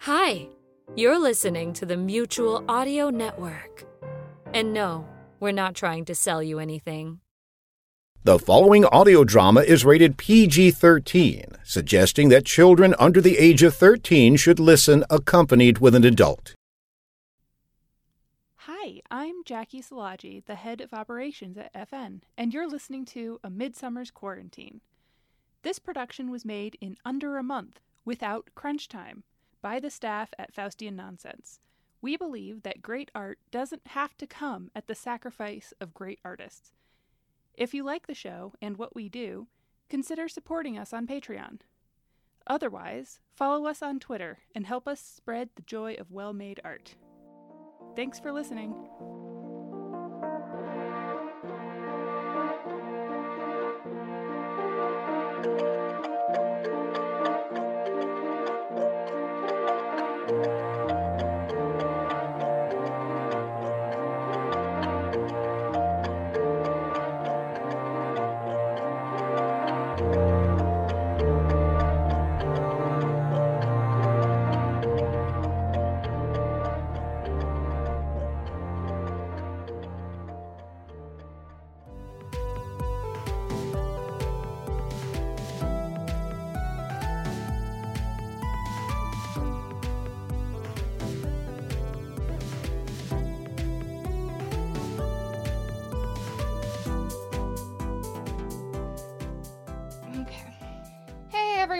Hi, 0.00 0.48
you're 0.94 1.18
listening 1.18 1.72
to 1.72 1.84
the 1.84 1.96
Mutual 1.96 2.64
Audio 2.68 3.10
Network. 3.10 3.84
And 4.54 4.72
no, 4.72 5.08
we're 5.40 5.50
not 5.50 5.74
trying 5.74 6.04
to 6.04 6.14
sell 6.14 6.42
you 6.42 6.60
anything. 6.60 7.18
The 8.22 8.38
following 8.38 8.84
audio 8.84 9.24
drama 9.24 9.62
is 9.62 9.84
rated 9.84 10.16
PG 10.16 10.72
13, 10.72 11.44
suggesting 11.64 12.28
that 12.28 12.44
children 12.44 12.94
under 13.00 13.20
the 13.20 13.36
age 13.36 13.64
of 13.64 13.74
13 13.74 14.36
should 14.36 14.60
listen 14.60 15.04
accompanied 15.10 15.78
with 15.78 15.94
an 15.96 16.04
adult. 16.04 16.54
Hi, 18.54 19.00
I'm 19.10 19.42
Jackie 19.44 19.82
Salaji, 19.82 20.44
the 20.44 20.54
head 20.54 20.80
of 20.80 20.94
operations 20.94 21.58
at 21.58 21.90
FN, 21.90 22.20
and 22.38 22.54
you're 22.54 22.68
listening 22.68 23.04
to 23.06 23.40
A 23.42 23.50
Midsummer's 23.50 24.12
Quarantine. 24.12 24.82
This 25.62 25.80
production 25.80 26.30
was 26.30 26.44
made 26.44 26.76
in 26.80 26.96
under 27.04 27.38
a 27.38 27.42
month, 27.42 27.80
without 28.04 28.50
crunch 28.54 28.88
time, 28.88 29.24
by 29.66 29.80
the 29.80 29.90
staff 29.90 30.32
at 30.38 30.54
Faustian 30.54 30.92
Nonsense. 30.92 31.58
We 32.00 32.16
believe 32.16 32.62
that 32.62 32.82
great 32.82 33.10
art 33.16 33.40
doesn't 33.50 33.88
have 33.88 34.16
to 34.18 34.24
come 34.24 34.70
at 34.76 34.86
the 34.86 34.94
sacrifice 34.94 35.74
of 35.80 35.92
great 35.92 36.20
artists. 36.24 36.70
If 37.52 37.74
you 37.74 37.82
like 37.82 38.06
the 38.06 38.14
show 38.14 38.52
and 38.62 38.76
what 38.76 38.94
we 38.94 39.08
do, 39.08 39.48
consider 39.90 40.28
supporting 40.28 40.78
us 40.78 40.92
on 40.92 41.08
Patreon. 41.08 41.62
Otherwise, 42.46 43.18
follow 43.34 43.66
us 43.66 43.82
on 43.82 43.98
Twitter 43.98 44.38
and 44.54 44.68
help 44.68 44.86
us 44.86 45.00
spread 45.00 45.48
the 45.56 45.62
joy 45.62 45.94
of 45.94 46.12
well 46.12 46.32
made 46.32 46.60
art. 46.62 46.94
Thanks 47.96 48.20
for 48.20 48.30
listening. 48.30 48.72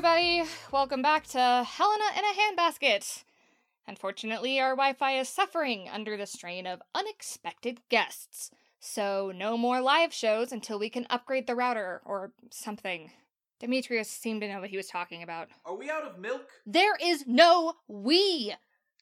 Everybody. 0.06 0.49
Welcome 0.71 1.03
back 1.03 1.27
to 1.28 1.65
Helena 1.67 2.05
in 2.17 2.22
a 2.22 2.61
Handbasket. 2.61 3.25
Unfortunately, 3.89 4.61
our 4.61 4.77
Wi 4.77 4.93
Fi 4.93 5.19
is 5.19 5.28
suffering 5.28 5.89
under 5.93 6.17
the 6.17 6.27
strain 6.27 6.65
of 6.65 6.81
unexpected 6.94 7.81
guests. 7.89 8.53
So, 8.78 9.33
no 9.34 9.56
more 9.56 9.81
live 9.81 10.12
shows 10.12 10.53
until 10.53 10.78
we 10.78 10.91
can 10.91 11.09
upgrade 11.11 11.49
the 11.49 11.56
router 11.56 12.03
or 12.05 12.31
something. 12.50 13.11
Demetrius 13.59 14.09
seemed 14.09 14.43
to 14.43 14.49
know 14.49 14.61
what 14.61 14.71
he 14.71 14.77
was 14.77 14.87
talking 14.87 15.25
about. 15.25 15.49
Are 15.65 15.77
we 15.77 15.91
out 15.91 16.05
of 16.05 16.21
milk? 16.21 16.50
There 16.65 16.97
is 17.03 17.25
no 17.27 17.75
we! 17.88 18.55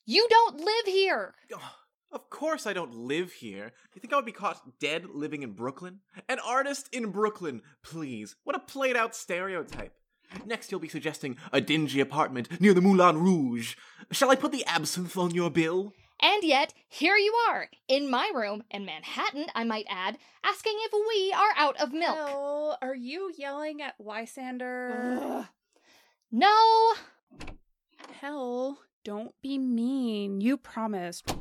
You 0.06 0.26
don't 0.30 0.58
live 0.58 0.86
here! 0.86 1.34
Of 2.12 2.30
course 2.30 2.66
I 2.66 2.72
don't 2.72 2.94
live 2.94 3.32
here. 3.32 3.72
You 3.94 4.00
think 4.00 4.12
I 4.12 4.16
would 4.16 4.24
be 4.24 4.32
caught 4.32 4.78
dead 4.78 5.04
living 5.12 5.42
in 5.42 5.52
Brooklyn? 5.52 5.98
An 6.30 6.38
artist 6.38 6.88
in 6.92 7.10
Brooklyn, 7.10 7.60
please. 7.82 8.36
What 8.44 8.56
a 8.56 8.60
played 8.60 8.96
out 8.96 9.14
stereotype. 9.14 9.92
Next, 10.44 10.70
you'll 10.70 10.80
be 10.80 10.88
suggesting 10.88 11.36
a 11.52 11.60
dingy 11.60 12.00
apartment 12.00 12.60
near 12.60 12.74
the 12.74 12.80
Moulin 12.80 13.18
Rouge. 13.18 13.76
Shall 14.10 14.30
I 14.30 14.36
put 14.36 14.52
the 14.52 14.64
absinthe 14.66 15.16
on 15.16 15.32
your 15.32 15.50
bill? 15.50 15.92
And 16.20 16.42
yet, 16.42 16.72
here 16.88 17.16
you 17.16 17.34
are, 17.50 17.68
in 17.88 18.10
my 18.10 18.30
room, 18.34 18.62
in 18.70 18.84
Manhattan, 18.84 19.46
I 19.54 19.64
might 19.64 19.86
add, 19.88 20.16
asking 20.44 20.74
if 20.78 20.92
we 20.92 21.32
are 21.32 21.52
out 21.56 21.76
of 21.80 21.92
milk. 21.92 22.16
Hell, 22.16 22.78
are 22.80 22.94
you 22.94 23.32
yelling 23.36 23.82
at 23.82 23.94
Lysander? 23.98 25.18
Ugh. 25.20 25.46
No! 26.30 26.94
Hell, 28.20 28.78
don't 29.04 29.34
be 29.42 29.58
mean. 29.58 30.40
You 30.40 30.56
promised. 30.56 31.34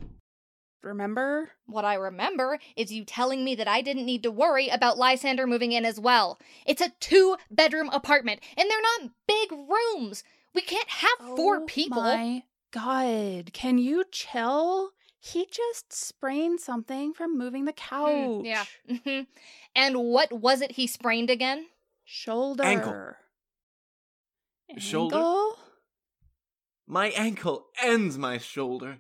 Remember? 0.84 1.50
What 1.66 1.86
I 1.86 1.96
remember 1.96 2.60
is 2.76 2.92
you 2.92 3.06
telling 3.06 3.44
me 3.44 3.56
that 3.56 3.68
I 3.68 3.82
didn't 3.82 4.06
need 4.06 4.24
to 4.24 4.32
worry 4.32 4.68
about 4.68 4.98
Lysander 4.98 5.48
moving 5.48 5.72
in 5.72 5.86
as 5.86 6.00
well. 6.00 6.40
It's 6.66 6.82
a 6.82 6.92
two 7.00 7.38
bedroom 7.50 7.90
apartment, 7.90 8.42
and 8.58 8.70
they're 8.70 8.82
not 8.82 9.12
big 9.28 9.52
rooms. 9.52 10.24
We 10.54 10.62
can't 10.62 10.90
have 10.90 11.36
four 11.36 11.58
Oh 11.58 11.66
people. 11.66 12.02
My 12.02 12.44
God, 12.72 13.54
can 13.54 13.78
you 13.78 14.04
chill? 14.12 14.92
He 15.20 15.48
just 15.50 15.94
sprained 15.94 16.60
something 16.60 17.14
from 17.14 17.38
moving 17.38 17.64
the 17.64 17.72
couch. 17.74 18.42
Hmm, 18.42 18.46
yeah. 18.46 18.66
mhm. 18.90 19.28
and 19.74 19.98
what 19.98 20.34
was 20.34 20.62
it 20.62 20.74
he 20.74 20.86
sprained 20.86 21.30
again? 21.30 21.68
Shoulder. 22.04 22.64
Ankle. 22.66 23.16
Shoulder? 24.78 25.56
My 26.86 27.08
ankle 27.10 27.68
ends 27.82 28.18
my 28.18 28.38
shoulder. 28.38 28.98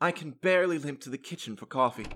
I 0.00 0.12
can 0.12 0.30
barely 0.30 0.78
limp 0.78 1.00
to 1.02 1.10
the 1.10 1.18
kitchen 1.18 1.56
for 1.56 1.66
coffee. 1.66 2.06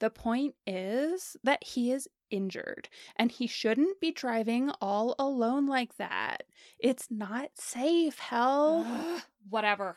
The 0.00 0.10
point 0.10 0.54
is 0.66 1.36
that 1.44 1.62
he 1.62 1.92
is 1.92 2.08
injured 2.30 2.88
and 3.16 3.30
he 3.30 3.46
shouldn't 3.46 4.00
be 4.00 4.10
driving 4.10 4.70
all 4.80 5.14
alone 5.18 5.66
like 5.66 5.96
that. 5.98 6.44
It's 6.78 7.08
not 7.10 7.50
safe, 7.54 8.18
hell. 8.18 8.86
Whatever. 9.50 9.96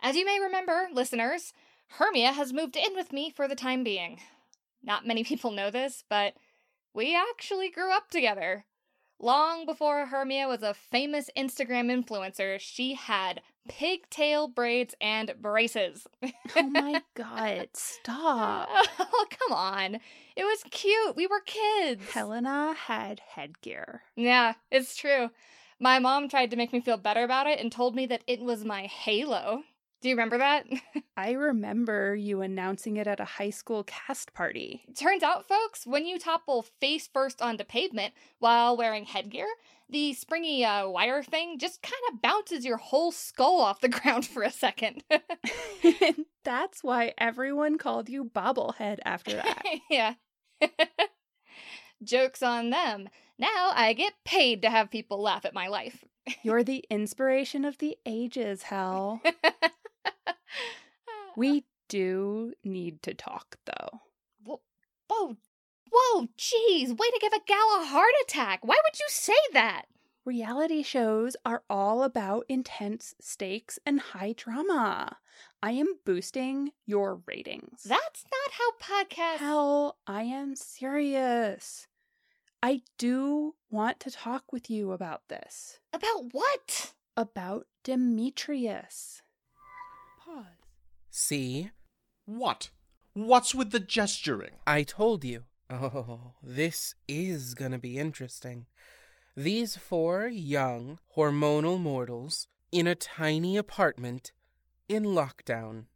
As 0.00 0.16
you 0.16 0.24
may 0.24 0.40
remember, 0.40 0.88
listeners, 0.92 1.52
Hermia 1.98 2.32
has 2.32 2.52
moved 2.52 2.76
in 2.76 2.94
with 2.94 3.12
me 3.12 3.30
for 3.30 3.48
the 3.48 3.54
time 3.54 3.84
being. 3.84 4.20
Not 4.82 5.06
many 5.06 5.24
people 5.24 5.50
know 5.50 5.70
this, 5.70 6.04
but 6.08 6.34
we 6.94 7.14
actually 7.14 7.70
grew 7.70 7.92
up 7.92 8.08
together. 8.08 8.64
Long 9.20 9.66
before 9.66 10.06
Hermia 10.06 10.46
was 10.46 10.62
a 10.62 10.74
famous 10.74 11.28
Instagram 11.36 11.90
influencer, 11.90 12.58
she 12.60 12.94
had 12.94 13.40
pigtail 13.68 14.48
braids 14.48 14.94
and 15.00 15.34
braces. 15.40 16.06
oh 16.56 16.62
my 16.70 17.02
god, 17.14 17.68
stop. 17.74 18.68
oh, 18.98 19.26
come 19.30 19.52
on. 19.56 19.94
It 20.36 20.44
was 20.44 20.62
cute. 20.70 21.16
We 21.16 21.26
were 21.26 21.40
kids. 21.44 22.10
Helena 22.12 22.74
had 22.74 23.20
headgear. 23.34 24.02
Yeah, 24.14 24.54
it's 24.70 24.96
true. 24.96 25.30
My 25.80 25.98
mom 25.98 26.28
tried 26.28 26.50
to 26.50 26.56
make 26.56 26.72
me 26.72 26.80
feel 26.80 26.96
better 26.96 27.24
about 27.24 27.46
it 27.46 27.60
and 27.60 27.70
told 27.70 27.94
me 27.94 28.06
that 28.06 28.22
it 28.26 28.40
was 28.40 28.64
my 28.64 28.82
halo. 28.86 29.62
Do 30.00 30.08
you 30.08 30.14
remember 30.14 30.38
that? 30.38 30.64
I 31.16 31.32
remember 31.32 32.14
you 32.14 32.40
announcing 32.40 32.96
it 32.98 33.06
at 33.08 33.18
a 33.18 33.24
high 33.24 33.50
school 33.50 33.82
cast 33.84 34.32
party. 34.32 34.84
Turns 34.96 35.24
out, 35.24 35.48
folks, 35.48 35.86
when 35.86 36.06
you 36.06 36.18
topple 36.18 36.62
face 36.80 37.08
first 37.12 37.42
onto 37.42 37.64
pavement 37.64 38.14
while 38.38 38.76
wearing 38.76 39.04
headgear, 39.04 39.46
the 39.90 40.12
springy 40.12 40.64
uh, 40.64 40.88
wire 40.88 41.22
thing 41.22 41.58
just 41.58 41.82
kind 41.82 41.94
of 42.12 42.22
bounces 42.22 42.64
your 42.64 42.76
whole 42.76 43.10
skull 43.10 43.60
off 43.60 43.80
the 43.80 43.88
ground 43.88 44.26
for 44.26 44.42
a 44.44 44.52
second. 44.52 45.02
That's 46.44 46.84
why 46.84 47.14
everyone 47.18 47.76
called 47.78 48.08
you 48.08 48.24
Bobblehead 48.24 48.98
after 49.04 49.32
that. 49.32 49.62
yeah. 49.90 50.14
Joke's 52.04 52.42
on 52.42 52.70
them. 52.70 53.08
Now 53.38 53.72
I 53.74 53.92
get 53.94 54.12
paid 54.24 54.62
to 54.62 54.70
have 54.70 54.90
people 54.90 55.20
laugh 55.20 55.44
at 55.44 55.54
my 55.54 55.66
life. 55.66 56.04
You're 56.42 56.62
the 56.62 56.84
inspiration 56.90 57.64
of 57.64 57.78
the 57.78 57.96
ages, 58.06 58.62
Hell. 58.64 59.20
We 61.36 61.64
do 61.88 62.52
need 62.64 63.02
to 63.02 63.14
talk, 63.14 63.56
though. 63.64 64.00
Whoa, 64.44 65.36
Whoa, 65.90 66.28
jeez, 66.36 66.90
way 66.90 67.10
to 67.10 67.18
give 67.20 67.32
a 67.32 67.40
gal 67.46 67.80
a 67.80 67.86
heart 67.86 68.12
attack. 68.22 68.60
Why 68.62 68.76
would 68.84 68.98
you 68.98 69.06
say 69.08 69.32
that? 69.52 69.86
Reality 70.24 70.82
shows 70.82 71.36
are 71.46 71.62
all 71.70 72.02
about 72.02 72.44
intense 72.48 73.14
stakes 73.20 73.78
and 73.86 74.00
high 74.00 74.34
drama. 74.36 75.16
I 75.62 75.72
am 75.72 75.94
boosting 76.04 76.72
your 76.84 77.22
ratings. 77.26 77.84
That's 77.84 78.24
not 78.30 78.52
how 78.52 79.04
podcasts. 79.04 79.38
Hell, 79.38 79.96
I 80.06 80.24
am 80.24 80.54
serious. 80.54 81.86
I 82.62 82.82
do 82.98 83.54
want 83.70 84.00
to 84.00 84.10
talk 84.10 84.52
with 84.52 84.68
you 84.68 84.92
about 84.92 85.22
this. 85.28 85.78
About 85.92 86.32
what? 86.32 86.92
About 87.16 87.66
Demetrius. 87.84 89.22
See? 91.20 91.72
What? 92.26 92.70
What's 93.12 93.52
with 93.52 93.72
the 93.72 93.80
gesturing? 93.80 94.52
I 94.68 94.84
told 94.84 95.24
you. 95.24 95.42
Oh, 95.68 96.34
this 96.44 96.94
is 97.08 97.54
gonna 97.54 97.80
be 97.80 97.98
interesting. 97.98 98.66
These 99.36 99.76
four 99.76 100.28
young, 100.28 101.00
hormonal 101.16 101.80
mortals 101.80 102.46
in 102.70 102.86
a 102.86 102.94
tiny 102.94 103.56
apartment 103.56 104.30
in 104.88 105.02
lockdown. 105.02 105.86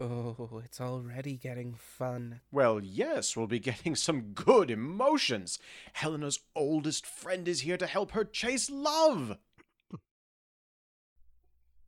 Oh, 0.00 0.60
it's 0.64 0.80
already 0.80 1.36
getting 1.36 1.74
fun. 1.74 2.40
Well, 2.50 2.80
yes, 2.82 3.36
we'll 3.36 3.46
be 3.46 3.60
getting 3.60 3.94
some 3.94 4.32
good 4.32 4.72
emotions. 4.72 5.60
Helena's 5.92 6.40
oldest 6.56 7.06
friend 7.06 7.46
is 7.46 7.60
here 7.60 7.76
to 7.76 7.86
help 7.86 8.10
her 8.10 8.24
chase 8.24 8.68
love. 8.68 9.38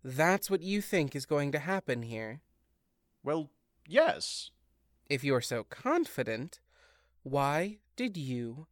That's 0.04 0.48
what 0.48 0.62
you 0.62 0.80
think 0.80 1.16
is 1.16 1.26
going 1.26 1.50
to 1.50 1.58
happen 1.58 2.02
here. 2.02 2.42
Well, 3.22 3.50
yes. 3.86 4.50
If 5.08 5.24
you're 5.24 5.40
so 5.40 5.64
confident, 5.64 6.60
why 7.22 7.78
did 7.96 8.16
you 8.16 8.66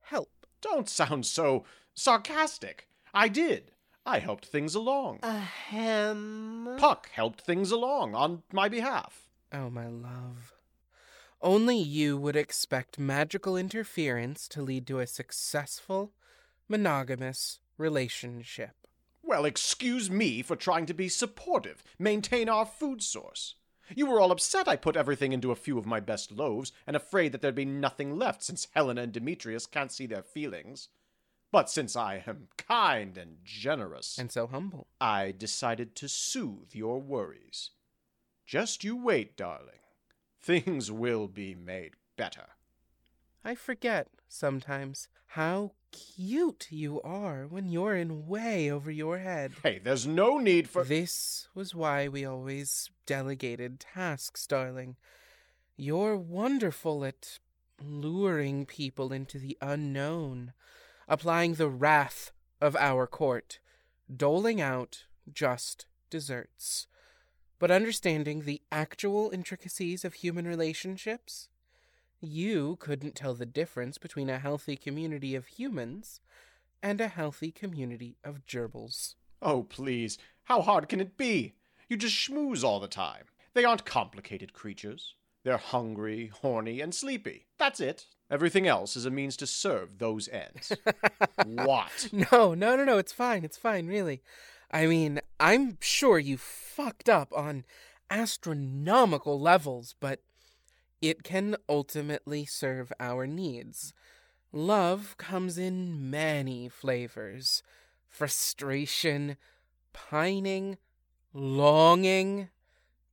help? 0.00 0.46
Don't 0.60 0.88
sound 0.88 1.26
so 1.26 1.64
sarcastic. 1.94 2.88
I 3.12 3.28
did. 3.28 3.70
I 4.06 4.18
helped 4.18 4.46
things 4.46 4.74
along. 4.74 5.20
Ahem. 5.22 6.76
Puck 6.76 7.08
helped 7.12 7.40
things 7.40 7.70
along 7.70 8.14
on 8.14 8.42
my 8.52 8.68
behalf. 8.68 9.30
Oh, 9.52 9.70
my 9.70 9.86
love. 9.86 10.52
Only 11.40 11.78
you 11.78 12.16
would 12.18 12.36
expect 12.36 12.98
magical 12.98 13.56
interference 13.56 14.48
to 14.48 14.62
lead 14.62 14.86
to 14.88 14.98
a 14.98 15.06
successful, 15.06 16.12
monogamous 16.68 17.60
relationship. 17.78 18.72
Well, 19.22 19.44
excuse 19.44 20.10
me 20.10 20.42
for 20.42 20.56
trying 20.56 20.86
to 20.86 20.94
be 20.94 21.08
supportive, 21.08 21.82
maintain 21.98 22.48
our 22.48 22.66
food 22.66 23.02
source. 23.02 23.54
You 23.94 24.06
were 24.06 24.20
all 24.20 24.30
upset 24.30 24.68
I 24.68 24.76
put 24.76 24.96
everything 24.96 25.32
into 25.32 25.50
a 25.50 25.56
few 25.56 25.78
of 25.78 25.86
my 25.86 26.00
best 26.00 26.32
loaves, 26.32 26.72
and 26.86 26.96
afraid 26.96 27.32
that 27.32 27.42
there'd 27.42 27.54
be 27.54 27.64
nothing 27.64 28.16
left 28.16 28.42
since 28.42 28.68
Helena 28.74 29.02
and 29.02 29.12
Demetrius 29.12 29.66
can't 29.66 29.92
see 29.92 30.06
their 30.06 30.22
feelings. 30.22 30.88
But 31.52 31.70
since 31.70 31.94
I 31.94 32.24
am 32.26 32.48
kind 32.56 33.16
and 33.16 33.38
generous, 33.44 34.18
And 34.18 34.32
so 34.32 34.46
humble. 34.46 34.88
I 35.00 35.32
decided 35.36 35.94
to 35.96 36.08
soothe 36.08 36.74
your 36.74 37.00
worries. 37.00 37.70
Just 38.46 38.84
you 38.84 38.96
wait, 38.96 39.36
darling. 39.36 39.80
Things 40.40 40.90
will 40.90 41.28
be 41.28 41.54
made 41.54 41.92
better. 42.16 42.46
I 43.44 43.54
forget 43.54 44.08
sometimes 44.28 45.08
how 45.28 45.72
cute 45.94 46.66
you 46.70 47.00
are 47.02 47.46
when 47.46 47.68
you're 47.70 47.96
in 47.96 48.26
way 48.26 48.70
over 48.70 48.90
your 48.90 49.18
head. 49.18 49.52
Hey, 49.62 49.80
there's 49.82 50.06
no 50.06 50.38
need 50.38 50.68
for. 50.68 50.84
This 50.84 51.48
was 51.54 51.74
why 51.74 52.08
we 52.08 52.24
always 52.24 52.90
delegated 53.06 53.80
tasks, 53.80 54.46
darling. 54.46 54.96
You're 55.76 56.16
wonderful 56.16 57.04
at 57.04 57.38
luring 57.82 58.66
people 58.66 59.12
into 59.12 59.38
the 59.38 59.56
unknown, 59.60 60.52
applying 61.08 61.54
the 61.54 61.68
wrath 61.68 62.32
of 62.60 62.76
our 62.76 63.06
court, 63.06 63.60
doling 64.14 64.60
out 64.60 65.04
just 65.32 65.86
desserts. 66.10 66.86
But 67.58 67.70
understanding 67.70 68.42
the 68.42 68.62
actual 68.72 69.30
intricacies 69.32 70.04
of 70.04 70.14
human 70.14 70.46
relationships, 70.46 71.48
you 72.24 72.76
couldn't 72.80 73.14
tell 73.14 73.34
the 73.34 73.46
difference 73.46 73.98
between 73.98 74.30
a 74.30 74.38
healthy 74.38 74.76
community 74.76 75.34
of 75.34 75.46
humans 75.46 76.20
and 76.82 77.00
a 77.00 77.08
healthy 77.08 77.50
community 77.50 78.16
of 78.24 78.44
gerbils. 78.46 79.14
Oh, 79.40 79.62
please. 79.62 80.18
How 80.44 80.62
hard 80.62 80.88
can 80.88 81.00
it 81.00 81.16
be? 81.16 81.54
You 81.88 81.96
just 81.96 82.14
schmooze 82.14 82.64
all 82.64 82.80
the 82.80 82.88
time. 82.88 83.24
They 83.54 83.64
aren't 83.64 83.84
complicated 83.84 84.52
creatures. 84.52 85.14
They're 85.44 85.58
hungry, 85.58 86.32
horny, 86.42 86.80
and 86.80 86.94
sleepy. 86.94 87.46
That's 87.58 87.80
it. 87.80 88.06
Everything 88.30 88.66
else 88.66 88.96
is 88.96 89.04
a 89.04 89.10
means 89.10 89.36
to 89.36 89.46
serve 89.46 89.98
those 89.98 90.28
ends. 90.28 90.72
what? 91.46 92.08
No, 92.12 92.54
no, 92.54 92.76
no, 92.76 92.84
no. 92.84 92.98
It's 92.98 93.12
fine. 93.12 93.44
It's 93.44 93.58
fine, 93.58 93.86
really. 93.86 94.22
I 94.70 94.86
mean, 94.86 95.20
I'm 95.38 95.78
sure 95.80 96.18
you 96.18 96.36
fucked 96.36 97.08
up 97.08 97.32
on 97.36 97.64
astronomical 98.10 99.38
levels, 99.38 99.94
but 100.00 100.20
it 101.04 101.22
can 101.22 101.54
ultimately 101.68 102.46
serve 102.46 102.90
our 102.98 103.26
needs. 103.26 103.92
Love 104.52 105.16
comes 105.18 105.58
in 105.58 106.10
many 106.10 106.68
flavors 106.68 107.62
frustration, 108.08 109.36
pining, 109.92 110.78
longing, 111.34 112.48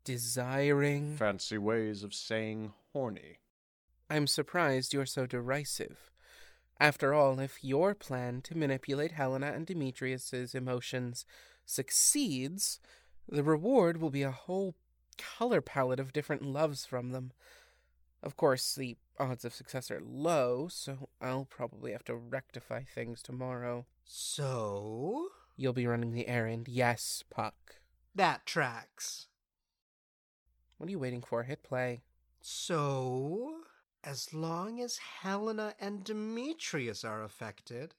desiring. 0.05 1.15
Fancy 1.17 1.57
ways 1.57 2.03
of 2.03 2.13
saying 2.13 2.71
horny. 2.93 3.39
I'm 4.09 4.27
surprised 4.27 4.93
you're 4.93 5.05
so 5.05 5.25
derisive. 5.25 6.11
After 6.79 7.13
all, 7.13 7.39
if 7.39 7.63
your 7.63 7.93
plan 7.93 8.41
to 8.43 8.57
manipulate 8.57 9.13
Helena 9.13 9.51
and 9.53 9.65
Demetrius's 9.65 10.55
emotions 10.55 11.25
succeeds, 11.65 12.79
the 13.27 13.43
reward 13.43 13.99
will 13.99 14.09
be 14.11 14.23
a 14.23 14.31
whole 14.31 14.75
color 15.17 15.61
palette 15.61 15.99
of 15.99 16.13
different 16.13 16.43
loves 16.43 16.85
from 16.85 17.09
them. 17.09 17.31
Of 18.23 18.37
course, 18.37 18.75
the 18.75 18.97
odds 19.19 19.45
of 19.45 19.53
success 19.53 19.89
are 19.89 20.01
low, 20.03 20.67
so 20.69 21.09
I'll 21.19 21.45
probably 21.45 21.91
have 21.91 22.03
to 22.05 22.15
rectify 22.15 22.83
things 22.83 23.21
tomorrow. 23.21 23.85
So? 24.03 25.29
You'll 25.57 25.73
be 25.73 25.87
running 25.87 26.13
the 26.13 26.27
errand, 26.27 26.67
yes, 26.67 27.23
Puck. 27.29 27.77
That 28.13 28.45
tracks. 28.45 29.27
What 30.77 30.87
are 30.87 30.91
you 30.91 30.99
waiting 30.99 31.21
for? 31.21 31.43
Hit 31.43 31.63
play. 31.63 32.01
So, 32.41 33.61
as 34.03 34.33
long 34.33 34.81
as 34.81 34.97
Helena 34.97 35.75
and 35.79 36.03
Demetrius 36.03 37.03
are 37.03 37.23
affected, 37.23 37.93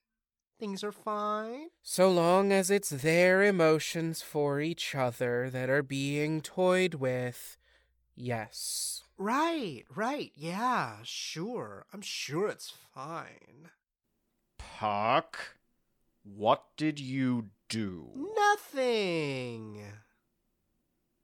things 0.58 0.82
are 0.82 0.92
fine? 0.92 1.68
So 1.82 2.10
long 2.10 2.52
as 2.52 2.70
it's 2.70 2.90
their 2.90 3.42
emotions 3.42 4.22
for 4.22 4.60
each 4.60 4.94
other 4.94 5.48
that 5.50 5.70
are 5.70 5.82
being 5.82 6.40
toyed 6.40 6.94
with, 6.94 7.56
yes. 8.16 9.02
Right, 9.22 9.84
right, 9.94 10.32
yeah, 10.34 10.96
sure. 11.04 11.86
I'm 11.92 12.00
sure 12.02 12.48
it's 12.48 12.72
fine. 12.92 13.70
Puck, 14.58 15.58
what 16.24 16.64
did 16.76 16.98
you 16.98 17.50
do? 17.68 18.08
Nothing. 18.36 19.80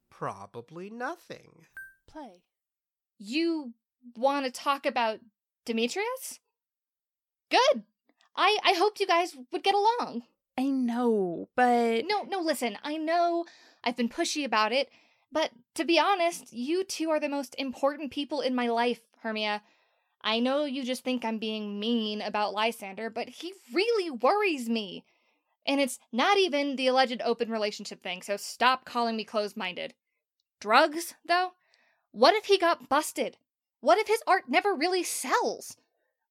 Probably 0.09 0.89
nothing. 0.89 1.65
Play. 2.07 2.43
You 3.17 3.73
want 4.15 4.45
to 4.45 4.51
talk 4.51 4.85
about 4.85 5.19
Demetrius? 5.65 6.39
Good. 7.51 7.83
I 8.33 8.59
I 8.63 8.75
hoped 8.77 9.01
you 9.01 9.07
guys 9.07 9.35
would 9.51 9.61
get 9.63 9.75
along. 9.75 10.23
I 10.57 10.67
know, 10.67 11.49
but 11.53 12.05
No, 12.07 12.23
no, 12.23 12.39
listen. 12.39 12.77
I 12.81 12.95
know 12.95 13.43
I've 13.83 13.97
been 13.97 14.07
pushy 14.07 14.45
about 14.45 14.71
it, 14.71 14.89
but 15.31 15.51
to 15.75 15.85
be 15.85 15.99
honest, 15.99 16.51
you 16.51 16.83
two 16.83 17.09
are 17.09 17.19
the 17.19 17.29
most 17.29 17.55
important 17.57 18.11
people 18.11 18.41
in 18.41 18.55
my 18.55 18.67
life, 18.67 19.01
Hermia. 19.21 19.61
I 20.21 20.39
know 20.39 20.65
you 20.65 20.83
just 20.83 21.03
think 21.03 21.23
I'm 21.23 21.37
being 21.37 21.79
mean 21.79 22.21
about 22.21 22.53
Lysander, 22.53 23.09
but 23.09 23.29
he 23.29 23.53
really 23.73 24.09
worries 24.09 24.67
me. 24.67 25.05
And 25.65 25.79
it's 25.79 25.99
not 26.11 26.37
even 26.37 26.75
the 26.75 26.87
alleged 26.87 27.21
open 27.23 27.49
relationship 27.49 28.01
thing, 28.01 28.21
so 28.21 28.37
stop 28.37 28.85
calling 28.85 29.15
me 29.15 29.23
closed 29.23 29.55
minded. 29.55 29.93
Drugs, 30.59 31.13
though? 31.25 31.51
What 32.11 32.33
if 32.33 32.45
he 32.45 32.57
got 32.57 32.89
busted? 32.89 33.37
What 33.81 33.97
if 33.97 34.07
his 34.07 34.23
art 34.27 34.45
never 34.49 34.73
really 34.73 35.03
sells? 35.03 35.77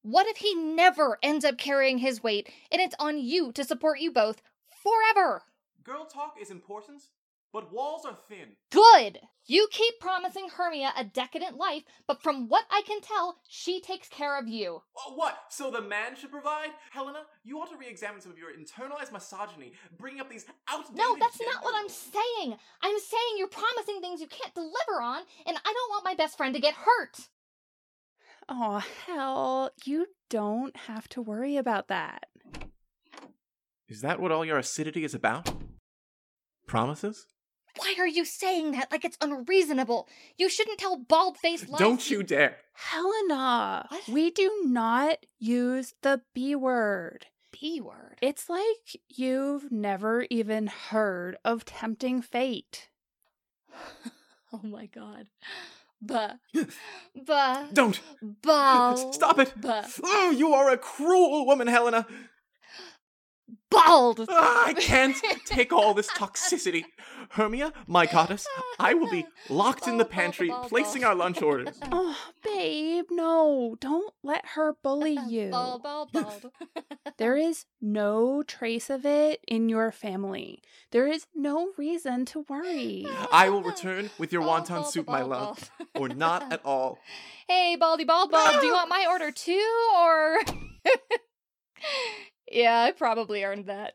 What 0.03 0.27
if 0.27 0.39
he 0.39 0.55
never 0.55 1.19
ends 1.23 1.45
up 1.45 1.57
carrying 1.57 1.99
his 1.99 2.23
weight 2.23 2.51
and 2.71 2.81
it's 2.81 2.95
on 2.99 3.19
you 3.19 3.53
to 3.53 3.65
support 3.65 4.01
you 4.01 4.11
both 4.11 4.43
forever? 4.83 5.43
Girl 5.83 6.05
talk 6.05 6.37
is 6.41 6.51
important, 6.51 7.03
but 7.53 7.73
walls 7.73 8.05
are 8.05 8.17
thin. 8.29 8.57
Good! 8.71 9.21
You 9.47 9.69
keep 9.71 9.99
promising 9.99 10.49
Hermia 10.55 10.93
a 10.97 11.05
decadent 11.05 11.57
life, 11.57 11.83
but 12.07 12.23
from 12.23 12.49
what 12.49 12.65
I 12.71 12.83
can 12.87 13.01
tell, 13.01 13.39
she 13.49 13.81
takes 13.81 14.09
care 14.09 14.39
of 14.39 14.47
you. 14.47 14.83
Uh, 14.95 15.13
what? 15.13 15.39
So 15.49 15.71
the 15.71 15.81
man 15.81 16.17
should 16.17 16.31
provide? 16.31 16.69
Helena, 16.91 17.21
you 17.45 17.59
ought 17.59 17.71
to 17.71 17.77
re-examine 17.79 18.21
some 18.21 18.31
of 18.31 18.39
your 18.39 18.51
internalized 18.53 19.13
misogyny, 19.13 19.73
bringing 19.99 20.21
up 20.21 20.29
these 20.29 20.45
outdated. 20.69 20.97
No, 20.97 21.17
that's 21.19 21.41
not 21.41 21.65
what 21.65 21.75
I'm 21.75 21.89
saying. 21.89 22.57
I'm 22.83 22.99
saying 22.99 23.35
you're 23.39 23.49
promising 23.49 24.01
things 24.01 24.21
you 24.21 24.27
can't 24.27 24.55
deliver 24.55 25.01
on, 25.03 25.23
and 25.47 25.57
I 25.57 25.73
don't 25.73 25.91
want 25.91 26.05
my 26.05 26.15
best 26.15 26.37
friend 26.37 26.55
to 26.55 26.61
get 26.61 26.75
hurt. 26.75 27.29
Oh, 28.51 28.83
hell, 29.07 29.71
you 29.85 30.07
don't 30.29 30.77
have 30.77 31.09
to 31.11 31.23
worry 31.23 31.57
about 31.57 31.89
that. 31.89 32.27
Is 33.89 34.03
that 34.03 34.21
what 34.21 34.33
all 34.33 34.45
your 34.45 34.59
acidity 34.59 35.05
is 35.05 35.15
about? 35.15 35.51
Promises? 36.67 37.27
Why 37.79 37.95
are 37.99 38.07
you 38.07 38.25
saying 38.25 38.73
that 38.73 38.91
like 38.91 39.05
it's 39.05 39.17
unreasonable? 39.21 40.09
You 40.37 40.49
shouldn't 40.49 40.79
tell 40.79 40.97
bald 40.97 41.37
faced 41.39 41.69
lies. 41.69 41.79
Don't 41.79 42.11
you 42.11 42.23
dare! 42.23 42.57
Helena, 42.75 43.87
What? 43.89 44.09
we 44.09 44.31
do 44.31 44.51
not 44.65 45.19
use 45.39 45.95
the 46.03 46.23
B 46.35 46.55
word. 46.55 47.27
B 47.51 47.81
word. 47.81 48.19
It's 48.23 48.49
like 48.49 49.01
you've 49.09 49.73
never 49.73 50.27
even 50.31 50.67
heard 50.69 51.37
of 51.45 51.65
tempting 51.65 52.23
fate. 52.23 52.89
Oh 54.51 54.61
my 54.65 54.87
god. 54.87 55.27
Buh. 56.01 56.35
Buh. 57.27 57.67
Don't! 57.71 58.01
Bald. 58.23 59.15
Stop 59.15 59.39
it! 59.41 59.53
Buh. 59.61 59.83
Oh, 60.03 60.31
you 60.31 60.55
are 60.55 60.71
a 60.71 60.79
cruel 60.79 61.45
woman, 61.45 61.67
Helena! 61.67 62.07
Bald. 63.71 64.25
Ah, 64.31 64.67
I 64.67 64.73
can't 64.75 65.17
take 65.45 65.71
all 65.73 65.93
this 65.93 66.09
toxicity. 66.09 66.85
Hermia, 67.31 67.73
my 67.87 68.07
goddess, 68.07 68.47
I 68.79 68.95
will 68.95 69.11
be 69.11 69.27
locked 69.49 69.87
in 69.87 69.99
the 69.99 70.05
Bald, 70.05 70.11
bald, 70.11 70.11
pantry, 70.11 70.49
bald, 70.49 70.69
placing 70.69 71.05
our 71.05 71.15
lunch 71.15 71.43
orders. 71.43 71.79
Oh, 71.91 72.17
babe, 72.45 73.07
no, 73.11 73.77
don't 73.81 74.15
let 74.23 74.45
her 74.55 74.75
bully 74.83 75.19
you. 75.29 75.51
Bald, 75.51 75.83
bald, 75.83 76.13
bald. 76.13 76.51
There 77.19 77.37
is 77.37 77.65
no 77.81 78.43
trace 78.43 78.91
of 78.91 79.05
it 79.05 79.41
in 79.47 79.69
your 79.69 79.91
family. 79.93 80.63
There 80.91 81.07
is 81.07 81.27
no 81.35 81.71
reason 81.77 82.25
to 82.27 82.45
worry. 82.49 83.07
I 83.33 83.49
will 83.49 83.63
return 83.63 84.11
with 84.19 84.33
your 84.33 84.43
Bald, 84.43 84.65
wonton 84.65 84.69
bald, 84.81 84.93
soup, 84.93 85.09
my 85.09 85.23
love. 85.23 85.71
bald. 85.95 86.11
Or 86.13 86.15
not 86.15 86.53
at 86.53 86.65
all. 86.65 86.99
Hey, 87.49 87.77
Baldy 87.79 88.05
Bald 88.05 88.31
Bald, 88.31 88.61
do 88.61 88.67
you 88.67 88.73
want 88.73 88.89
my 88.89 89.07
order 89.09 89.31
too, 89.35 89.91
or? 89.97 90.39
yeah, 92.51 92.83
I 92.83 92.93
probably 92.93 93.45
earned 93.45 93.67
that. 93.67 93.95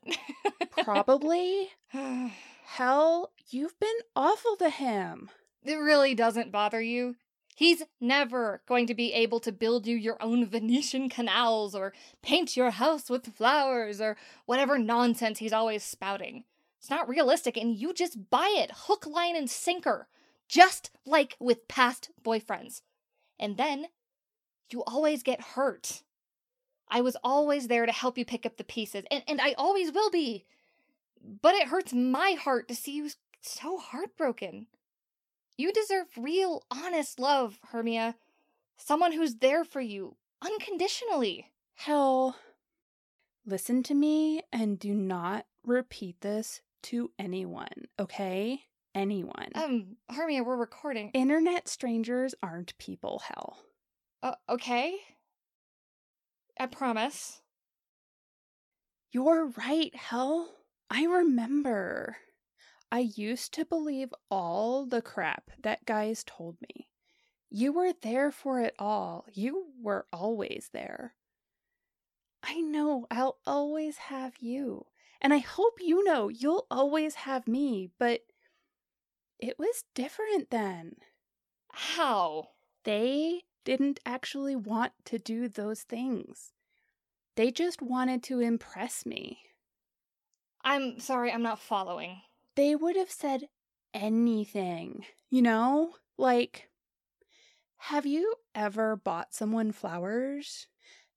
Probably. 0.83 1.69
Hell, 2.65 3.31
you've 3.49 3.79
been 3.79 3.89
awful 4.15 4.55
to 4.57 4.69
him. 4.69 5.29
it 5.63 5.75
really 5.75 6.15
doesn't 6.15 6.51
bother 6.51 6.81
you. 6.81 7.15
He's 7.55 7.83
never 8.01 8.61
going 8.67 8.87
to 8.87 8.95
be 8.95 9.13
able 9.13 9.39
to 9.41 9.51
build 9.51 9.85
you 9.85 9.95
your 9.95 10.17
own 10.21 10.45
Venetian 10.47 11.07
canals 11.07 11.75
or 11.75 11.93
paint 12.23 12.57
your 12.57 12.71
house 12.71 13.09
with 13.09 13.35
flowers 13.35 14.01
or 14.01 14.17
whatever 14.45 14.79
nonsense 14.79 15.37
he's 15.37 15.53
always 15.53 15.83
spouting. 15.83 16.45
It's 16.79 16.89
not 16.89 17.07
realistic, 17.07 17.55
and 17.55 17.75
you 17.75 17.93
just 17.93 18.29
buy 18.29 18.53
it 18.57 18.71
hook, 18.73 19.05
line, 19.05 19.35
and 19.35 19.49
sinker, 19.49 20.07
just 20.49 20.89
like 21.05 21.35
with 21.39 21.67
past 21.67 22.09
boyfriends. 22.23 22.81
And 23.39 23.55
then 23.55 23.85
you 24.71 24.83
always 24.83 25.21
get 25.21 25.41
hurt. 25.41 26.03
I 26.89 27.01
was 27.01 27.15
always 27.23 27.67
there 27.67 27.85
to 27.85 27.91
help 27.91 28.17
you 28.17 28.25
pick 28.25 28.45
up 28.45 28.57
the 28.57 28.63
pieces, 28.63 29.05
and, 29.11 29.23
and 29.27 29.39
I 29.39 29.53
always 29.53 29.91
will 29.91 30.09
be. 30.09 30.45
But 31.23 31.55
it 31.55 31.67
hurts 31.67 31.93
my 31.93 32.31
heart 32.31 32.67
to 32.67 32.75
see 32.75 32.93
you 32.93 33.09
so 33.41 33.77
heartbroken. 33.77 34.67
You 35.57 35.71
deserve 35.71 36.07
real, 36.17 36.63
honest 36.71 37.19
love, 37.19 37.59
Hermia. 37.71 38.15
Someone 38.77 39.13
who's 39.13 39.35
there 39.35 39.63
for 39.63 39.81
you, 39.81 40.17
unconditionally. 40.41 41.51
Hell, 41.75 42.35
listen 43.45 43.83
to 43.83 43.93
me 43.93 44.41
and 44.51 44.79
do 44.79 44.93
not 44.93 45.45
repeat 45.63 46.21
this 46.21 46.61
to 46.83 47.11
anyone, 47.17 47.87
okay? 47.99 48.63
Anyone. 48.95 49.49
Um, 49.55 49.97
Hermia, 50.09 50.43
we're 50.43 50.57
recording. 50.57 51.09
Internet 51.13 51.67
strangers 51.67 52.35
aren't 52.43 52.77
people, 52.77 53.21
hell. 53.27 53.57
Uh, 54.21 54.35
okay? 54.49 54.95
I 56.59 56.67
promise. 56.67 57.41
You're 59.11 59.47
right, 59.57 59.95
hell. 59.95 60.49
I 60.89 61.05
remember. 61.05 62.17
I 62.91 62.99
used 62.99 63.53
to 63.55 63.65
believe 63.65 64.13
all 64.29 64.85
the 64.85 65.01
crap 65.01 65.51
that 65.61 65.85
guys 65.85 66.23
told 66.23 66.57
me. 66.61 66.89
You 67.49 67.73
were 67.73 67.93
there 68.01 68.31
for 68.31 68.61
it 68.61 68.75
all. 68.77 69.25
You 69.33 69.67
were 69.81 70.05
always 70.13 70.69
there. 70.73 71.15
I 72.43 72.61
know 72.61 73.07
I'll 73.09 73.37
always 73.45 73.97
have 73.97 74.33
you. 74.39 74.85
And 75.21 75.33
I 75.33 75.37
hope 75.37 75.79
you 75.79 76.03
know 76.03 76.27
you'll 76.27 76.67
always 76.69 77.15
have 77.15 77.47
me, 77.47 77.89
but 77.97 78.21
it 79.39 79.57
was 79.57 79.85
different 79.95 80.51
then. 80.51 80.97
How? 81.71 82.49
They 82.83 83.43
didn't 83.63 83.99
actually 84.05 84.55
want 84.55 84.93
to 85.05 85.17
do 85.17 85.47
those 85.47 85.81
things. 85.81 86.53
They 87.35 87.49
just 87.49 87.81
wanted 87.81 88.21
to 88.23 88.39
impress 88.39 89.05
me. 89.05 89.39
I'm 90.63 90.99
sorry, 90.99 91.31
I'm 91.31 91.43
not 91.43 91.59
following. 91.59 92.21
They 92.55 92.75
would 92.75 92.95
have 92.95 93.11
said 93.11 93.47
anything, 93.93 95.05
you 95.29 95.41
know? 95.41 95.95
Like, 96.17 96.69
have 97.77 98.05
you 98.05 98.35
ever 98.55 98.95
bought 98.95 99.33
someone 99.33 99.71
flowers? 99.71 100.67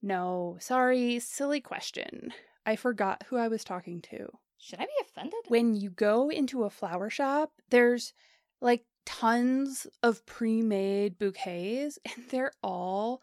No, 0.02 0.56
sorry, 0.60 1.18
silly 1.20 1.60
question. 1.60 2.32
I 2.64 2.76
forgot 2.76 3.24
who 3.28 3.36
I 3.36 3.48
was 3.48 3.62
talking 3.62 4.00
to. 4.02 4.28
Should 4.58 4.80
I 4.80 4.86
be 4.86 4.92
offended? 5.00 5.40
When 5.48 5.74
you 5.74 5.90
go 5.90 6.28
into 6.28 6.64
a 6.64 6.70
flower 6.70 7.10
shop, 7.10 7.52
there's 7.70 8.12
like 8.60 8.84
tons 9.04 9.86
of 10.02 10.26
pre 10.26 10.62
made 10.62 11.18
bouquets, 11.18 11.98
and 12.04 12.28
they're 12.30 12.52
all 12.62 13.22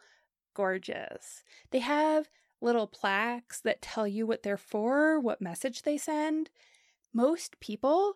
gorgeous. 0.53 1.43
They 1.71 1.79
have 1.79 2.29
little 2.63 2.87
plaques 2.87 3.59
that 3.61 3.81
tell 3.81 4.07
you 4.07 4.25
what 4.25 4.43
they're 4.43 4.57
for, 4.57 5.19
what 5.19 5.41
message 5.41 5.83
they 5.83 5.97
send. 5.97 6.49
Most 7.13 7.59
people, 7.59 8.15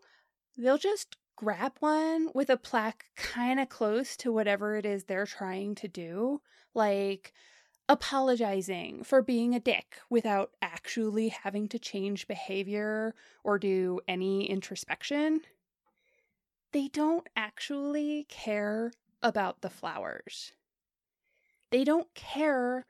they'll 0.57 0.77
just 0.77 1.17
grab 1.35 1.73
one 1.79 2.29
with 2.33 2.49
a 2.49 2.57
plaque 2.57 3.05
kind 3.15 3.59
of 3.59 3.69
close 3.69 4.17
to 4.17 4.31
whatever 4.31 4.75
it 4.75 4.85
is 4.85 5.03
they're 5.03 5.27
trying 5.27 5.75
to 5.75 5.87
do, 5.87 6.41
like 6.73 7.33
apologizing 7.89 9.03
for 9.03 9.21
being 9.21 9.53
a 9.53 9.59
dick 9.59 9.97
without 10.09 10.51
actually 10.61 11.29
having 11.29 11.67
to 11.69 11.79
change 11.79 12.27
behavior 12.27 13.13
or 13.43 13.59
do 13.59 13.99
any 14.07 14.49
introspection. 14.49 15.41
They 16.73 16.89
don't 16.89 17.27
actually 17.35 18.25
care 18.29 18.91
about 19.21 19.61
the 19.61 19.69
flowers. 19.69 20.51
They 21.71 21.83
don't 21.83 22.13
care 22.13 22.85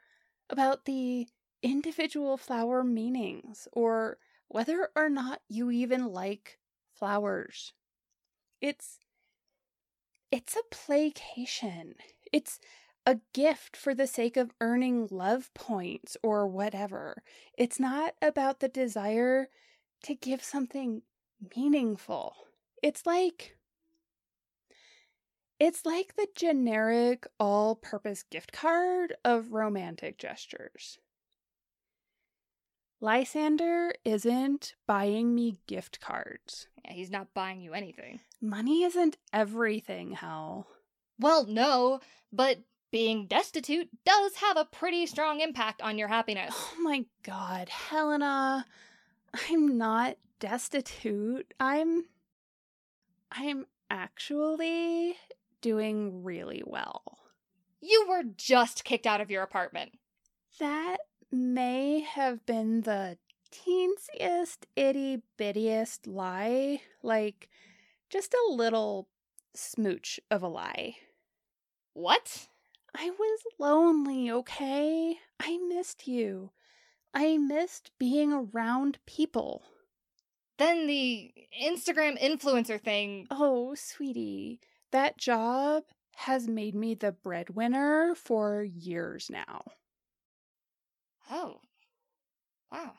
about 0.49 0.85
the 0.85 1.27
individual 1.67 2.37
flower 2.37 2.81
meanings 2.81 3.67
or 3.73 4.17
whether 4.47 4.89
or 4.95 5.09
not 5.09 5.41
you 5.49 5.69
even 5.69 6.05
like 6.05 6.59
flowers. 6.93 7.73
It's 8.61 8.99
it's 10.31 10.55
a 10.55 10.63
placation. 10.71 11.95
It's 12.31 12.59
a 13.05 13.19
gift 13.33 13.75
for 13.75 13.93
the 13.93 14.07
sake 14.07 14.37
of 14.37 14.53
earning 14.61 15.07
love 15.11 15.53
points 15.53 16.15
or 16.23 16.47
whatever. 16.47 17.23
It's 17.57 17.79
not 17.79 18.13
about 18.21 18.59
the 18.59 18.69
desire 18.69 19.47
to 20.03 20.15
give 20.15 20.43
something 20.43 21.01
meaningful. 21.55 22.35
It's 22.81 23.05
like 23.05 23.57
it's 25.59 25.85
like 25.85 26.15
the 26.15 26.27
generic 26.35 27.27
all 27.39 27.75
purpose 27.75 28.23
gift 28.23 28.53
card 28.53 29.15
of 29.25 29.51
romantic 29.51 30.17
gestures. 30.17 30.99
Lysander 32.99 33.93
isn't 34.03 34.73
buying 34.87 35.35
me 35.35 35.59
gift 35.67 35.99
cards. 35.99 36.67
Yeah, 36.83 36.93
he's 36.93 37.11
not 37.11 37.33
buying 37.33 37.61
you 37.61 37.73
anything. 37.73 38.19
Money 38.41 38.83
isn't 38.83 39.17
everything, 39.31 40.13
Hal. 40.13 40.67
Well, 41.19 41.45
no, 41.45 41.99
but 42.31 42.59
being 42.91 43.27
destitute 43.27 43.89
does 44.05 44.35
have 44.35 44.57
a 44.57 44.65
pretty 44.65 45.05
strong 45.05 45.41
impact 45.41 45.81
on 45.81 45.97
your 45.97 46.07
happiness. 46.07 46.53
Oh 46.57 46.81
my 46.81 47.05
god, 47.23 47.69
Helena. 47.69 48.65
I'm 49.49 49.77
not 49.77 50.17
destitute. 50.39 51.53
I'm. 51.59 52.05
I'm 53.31 53.65
actually 53.89 55.15
doing 55.61 56.23
really 56.23 56.63
well. 56.65 57.19
You 57.81 58.05
were 58.09 58.23
just 58.23 58.83
kicked 58.85 59.05
out 59.05 59.21
of 59.21 59.29
your 59.29 59.43
apartment. 59.43 59.91
That 60.59 60.97
may 61.31 62.01
have 62.01 62.45
been 62.45 62.81
the 62.81 63.17
teensiest, 63.51 64.65
itty 64.75 65.21
bittiest 65.37 66.07
lie. 66.07 66.81
Like, 67.01 67.49
just 68.09 68.33
a 68.33 68.51
little 68.51 69.07
smooch 69.53 70.19
of 70.29 70.43
a 70.43 70.47
lie. 70.47 70.95
What? 71.93 72.47
I 72.95 73.09
was 73.11 73.39
lonely, 73.59 74.31
okay? 74.31 75.17
I 75.39 75.57
missed 75.57 76.07
you. 76.07 76.51
I 77.13 77.37
missed 77.37 77.91
being 77.99 78.33
around 78.33 78.99
people. 79.05 79.63
Then 80.57 80.87
the 80.87 81.31
Instagram 81.63 82.19
influencer 82.21 82.81
thing. 82.81 83.27
Oh, 83.29 83.75
sweetie, 83.75 84.59
that 84.91 85.17
job 85.17 85.83
has 86.15 86.47
made 86.47 86.73
me 86.73 86.95
the 86.95 87.11
breadwinner 87.11 88.15
for 88.15 88.63
years 88.63 89.29
now. 89.29 89.61
Oh. 91.29 91.61
Wow. 92.71 92.93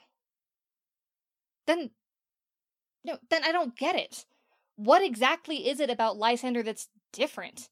Then. 1.66 1.90
No, 3.04 3.18
then 3.30 3.44
I 3.44 3.52
don't 3.52 3.76
get 3.76 3.96
it. 3.96 4.24
What 4.76 5.02
exactly 5.02 5.68
is 5.68 5.80
it 5.80 5.90
about 5.90 6.16
Lysander 6.16 6.62
that's 6.62 6.88
different? 7.12 7.68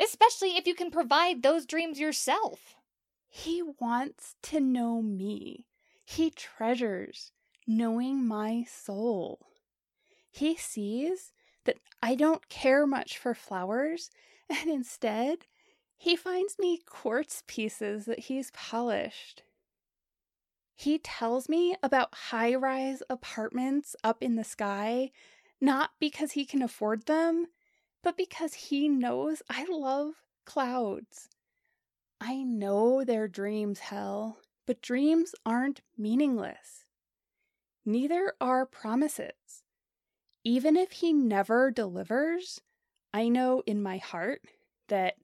Especially 0.00 0.56
if 0.56 0.66
you 0.66 0.74
can 0.74 0.90
provide 0.90 1.42
those 1.42 1.66
dreams 1.66 1.98
yourself. 2.00 2.76
He 3.28 3.62
wants 3.78 4.34
to 4.42 4.60
know 4.60 5.02
me. 5.02 5.66
He 6.04 6.30
treasures 6.30 7.32
knowing 7.66 8.26
my 8.26 8.64
soul. 8.64 9.40
He 10.30 10.56
sees 10.56 11.32
that 11.64 11.76
I 12.02 12.14
don't 12.14 12.48
care 12.48 12.86
much 12.86 13.18
for 13.18 13.34
flowers, 13.34 14.10
and 14.48 14.70
instead, 14.70 15.46
he 15.96 16.16
finds 16.16 16.58
me 16.58 16.78
quartz 16.86 17.42
pieces 17.46 18.06
that 18.06 18.20
he's 18.20 18.50
polished. 18.52 19.42
He 20.78 21.00
tells 21.00 21.48
me 21.48 21.74
about 21.82 22.14
high 22.14 22.54
rise 22.54 23.02
apartments 23.10 23.96
up 24.04 24.22
in 24.22 24.36
the 24.36 24.44
sky, 24.44 25.10
not 25.60 25.90
because 25.98 26.32
he 26.32 26.46
can 26.46 26.62
afford 26.62 27.06
them, 27.06 27.48
but 28.04 28.16
because 28.16 28.54
he 28.54 28.88
knows 28.88 29.42
I 29.50 29.66
love 29.68 30.12
clouds. 30.44 31.28
I 32.20 32.44
know 32.44 33.02
they're 33.02 33.26
dreams, 33.26 33.80
hell, 33.80 34.38
but 34.68 34.80
dreams 34.80 35.34
aren't 35.44 35.80
meaningless. 35.96 36.84
Neither 37.84 38.34
are 38.40 38.64
promises. 38.64 39.64
Even 40.44 40.76
if 40.76 40.92
he 40.92 41.12
never 41.12 41.72
delivers, 41.72 42.60
I 43.12 43.28
know 43.28 43.64
in 43.66 43.82
my 43.82 43.96
heart 43.96 44.42
that 44.86 45.14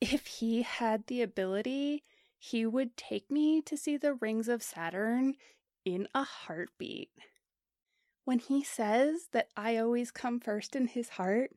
if 0.00 0.26
he 0.26 0.62
had 0.62 1.06
the 1.06 1.20
ability, 1.20 2.02
he 2.42 2.64
would 2.64 2.96
take 2.96 3.30
me 3.30 3.60
to 3.60 3.76
see 3.76 3.98
the 3.98 4.14
rings 4.14 4.48
of 4.48 4.62
Saturn 4.62 5.34
in 5.84 6.08
a 6.14 6.24
heartbeat. 6.24 7.10
When 8.24 8.38
he 8.38 8.64
says 8.64 9.28
that 9.32 9.48
I 9.58 9.76
always 9.76 10.10
come 10.10 10.40
first 10.40 10.74
in 10.74 10.86
his 10.86 11.10
heart, 11.10 11.50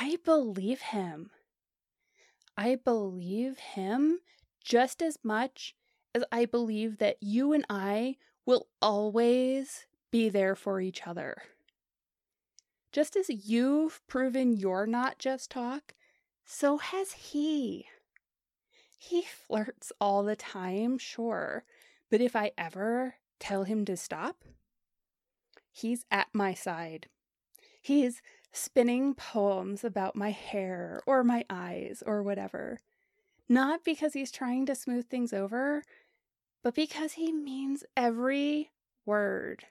I 0.00 0.18
believe 0.24 0.80
him. 0.80 1.30
I 2.56 2.76
believe 2.76 3.58
him 3.58 4.20
just 4.62 5.02
as 5.02 5.18
much 5.24 5.74
as 6.14 6.22
I 6.30 6.44
believe 6.44 6.98
that 6.98 7.16
you 7.20 7.52
and 7.52 7.66
I 7.68 8.18
will 8.46 8.68
always 8.80 9.86
be 10.12 10.28
there 10.28 10.54
for 10.54 10.80
each 10.80 11.08
other. 11.08 11.42
Just 12.92 13.16
as 13.16 13.28
you've 13.28 14.00
proven 14.06 14.56
you're 14.56 14.86
not 14.86 15.18
just 15.18 15.50
talk, 15.50 15.94
so 16.44 16.78
has 16.78 17.12
he. 17.12 17.86
He 19.04 19.22
flirts 19.22 19.92
all 20.00 20.22
the 20.22 20.36
time, 20.36 20.96
sure, 20.96 21.64
but 22.08 22.20
if 22.20 22.36
I 22.36 22.52
ever 22.56 23.16
tell 23.40 23.64
him 23.64 23.84
to 23.86 23.96
stop, 23.96 24.44
he's 25.72 26.04
at 26.08 26.28
my 26.32 26.54
side. 26.54 27.08
He's 27.80 28.22
spinning 28.52 29.14
poems 29.14 29.82
about 29.82 30.14
my 30.14 30.30
hair 30.30 31.02
or 31.04 31.24
my 31.24 31.44
eyes 31.50 32.04
or 32.06 32.22
whatever. 32.22 32.78
Not 33.48 33.84
because 33.84 34.14
he's 34.14 34.30
trying 34.30 34.66
to 34.66 34.76
smooth 34.76 35.08
things 35.08 35.32
over, 35.32 35.82
but 36.62 36.76
because 36.76 37.14
he 37.14 37.32
means 37.32 37.82
every 37.96 38.70
word. 39.04 39.64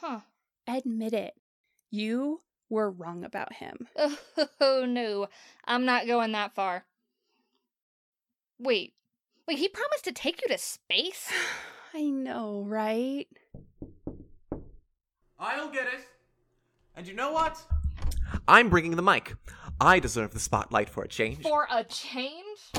Huh. 0.00 0.20
Admit 0.66 1.12
it. 1.12 1.34
You 1.92 2.40
were 2.68 2.90
wrong 2.90 3.22
about 3.22 3.52
him. 3.54 3.86
Oh 4.60 4.84
no, 4.84 5.28
I'm 5.64 5.84
not 5.84 6.08
going 6.08 6.32
that 6.32 6.54
far. 6.54 6.84
Wait, 8.58 8.94
wait, 9.48 9.58
he 9.58 9.68
promised 9.68 10.04
to 10.04 10.12
take 10.12 10.40
you 10.42 10.48
to 10.48 10.58
space? 10.58 11.30
I 11.94 12.02
know, 12.02 12.64
right? 12.66 13.28
I'll 15.38 15.70
get 15.70 15.86
it. 15.86 16.06
And 16.96 17.06
you 17.06 17.14
know 17.14 17.32
what? 17.32 17.60
I'm 18.46 18.68
bringing 18.68 18.96
the 18.96 19.02
mic. 19.02 19.34
I 19.80 19.98
deserve 19.98 20.32
the 20.32 20.40
spotlight 20.40 20.88
for 20.88 21.02
a 21.02 21.08
change. 21.08 21.42
For 21.42 21.66
a 21.70 21.84
change? 21.84 22.72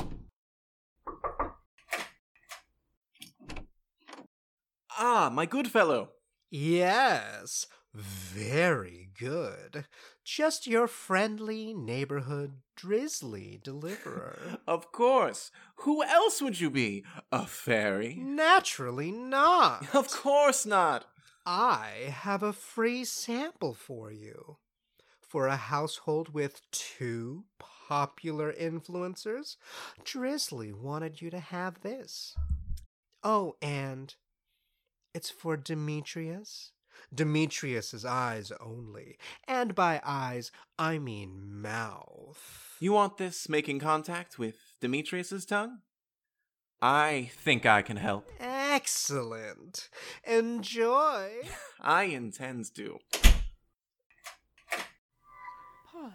Ah, 4.98 5.30
my 5.32 5.44
good 5.44 5.68
fellow. 5.68 6.10
Yes, 6.50 7.66
very 7.96 9.08
good. 9.18 9.86
Just 10.24 10.66
your 10.66 10.86
friendly 10.86 11.72
neighborhood 11.72 12.60
drizzly 12.76 13.60
deliverer. 13.62 14.58
Of 14.66 14.90
course. 14.90 15.50
Who 15.76 16.02
else 16.02 16.42
would 16.42 16.60
you 16.60 16.70
be? 16.70 17.04
A 17.30 17.46
fairy? 17.46 18.16
Naturally 18.20 19.12
not. 19.12 19.94
Of 19.94 20.10
course 20.10 20.66
not. 20.66 21.06
I 21.46 22.10
have 22.10 22.42
a 22.42 22.52
free 22.52 23.04
sample 23.04 23.74
for 23.74 24.10
you. 24.10 24.58
For 25.20 25.46
a 25.46 25.56
household 25.56 26.34
with 26.34 26.62
two 26.72 27.44
popular 27.58 28.52
influencers, 28.52 29.56
Drizzly 30.04 30.72
wanted 30.72 31.22
you 31.22 31.30
to 31.30 31.38
have 31.38 31.82
this. 31.82 32.34
Oh, 33.22 33.56
and 33.62 34.14
it's 35.14 35.30
for 35.30 35.56
Demetrius. 35.56 36.72
Demetrius's 37.14 38.04
eyes 38.04 38.52
only. 38.60 39.18
And 39.46 39.74
by 39.74 40.00
eyes, 40.04 40.50
I 40.78 40.98
mean 40.98 41.60
mouth. 41.62 42.76
You 42.80 42.92
want 42.92 43.16
this 43.16 43.48
making 43.48 43.80
contact 43.80 44.38
with 44.38 44.56
Demetrius's 44.80 45.46
tongue? 45.46 45.78
I 46.82 47.30
think 47.32 47.64
I 47.64 47.82
can 47.82 47.96
help. 47.96 48.30
Excellent. 48.38 49.88
Enjoy. 50.24 51.30
I 51.80 52.04
intend 52.04 52.74
to. 52.74 52.98
Pause. 55.90 56.12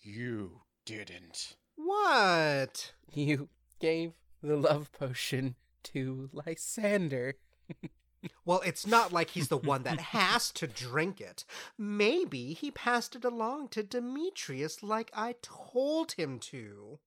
You 0.00 0.62
didn't. 0.84 1.56
What? 1.76 2.92
You 3.12 3.48
gave 3.80 4.12
the 4.42 4.56
love 4.56 4.90
potion 4.92 5.54
to 5.84 6.28
Lysander. 6.32 7.34
Well, 8.44 8.62
it's 8.64 8.86
not 8.86 9.12
like 9.12 9.30
he's 9.30 9.48
the 9.48 9.56
one 9.56 9.82
that 9.84 10.00
has 10.16 10.50
to 10.52 10.66
drink 10.66 11.20
it. 11.20 11.44
Maybe 11.78 12.52
he 12.52 12.70
passed 12.70 13.16
it 13.16 13.24
along 13.24 13.68
to 13.68 13.82
Demetrius 13.82 14.82
like 14.82 15.10
I 15.14 15.34
told 15.42 16.12
him 16.12 16.38
to. 16.40 16.98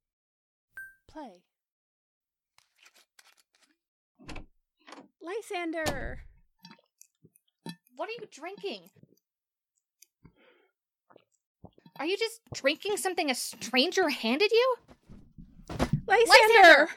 Play. 1.07 1.41
Lysander! 5.21 6.19
What 7.95 8.09
are 8.09 8.13
you 8.13 8.27
drinking? 8.31 8.81
Are 11.99 12.05
you 12.05 12.17
just 12.17 12.39
drinking 12.53 12.95
something 12.95 13.29
a 13.29 13.35
stranger 13.35 14.07
handed 14.09 14.51
you? 14.51 14.75
Lysander! 16.07 16.87
Pause. 16.87 16.89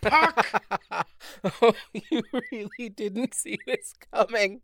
Puck! 0.00 0.62
oh, 1.62 1.74
you 1.92 2.22
really 2.50 2.88
didn't 2.88 3.34
see 3.34 3.58
this 3.66 3.94
coming. 4.12 4.62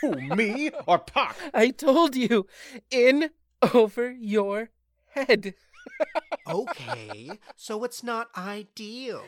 Who, 0.00 0.12
me 0.34 0.70
or 0.86 0.98
Puck? 0.98 1.36
I 1.54 1.70
told 1.70 2.16
you, 2.16 2.46
in 2.90 3.30
over 3.74 4.10
your 4.10 4.70
head. 5.14 5.54
Okay, 6.48 7.30
so 7.56 7.84
it's 7.84 8.02
not 8.02 8.28
ideal. 8.36 9.24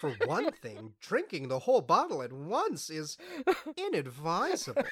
For 0.00 0.10
one 0.24 0.52
thing, 0.52 0.94
drinking 1.00 1.48
the 1.48 1.60
whole 1.60 1.80
bottle 1.80 2.22
at 2.22 2.32
once 2.32 2.90
is 2.90 3.16
inadvisable. 3.76 4.82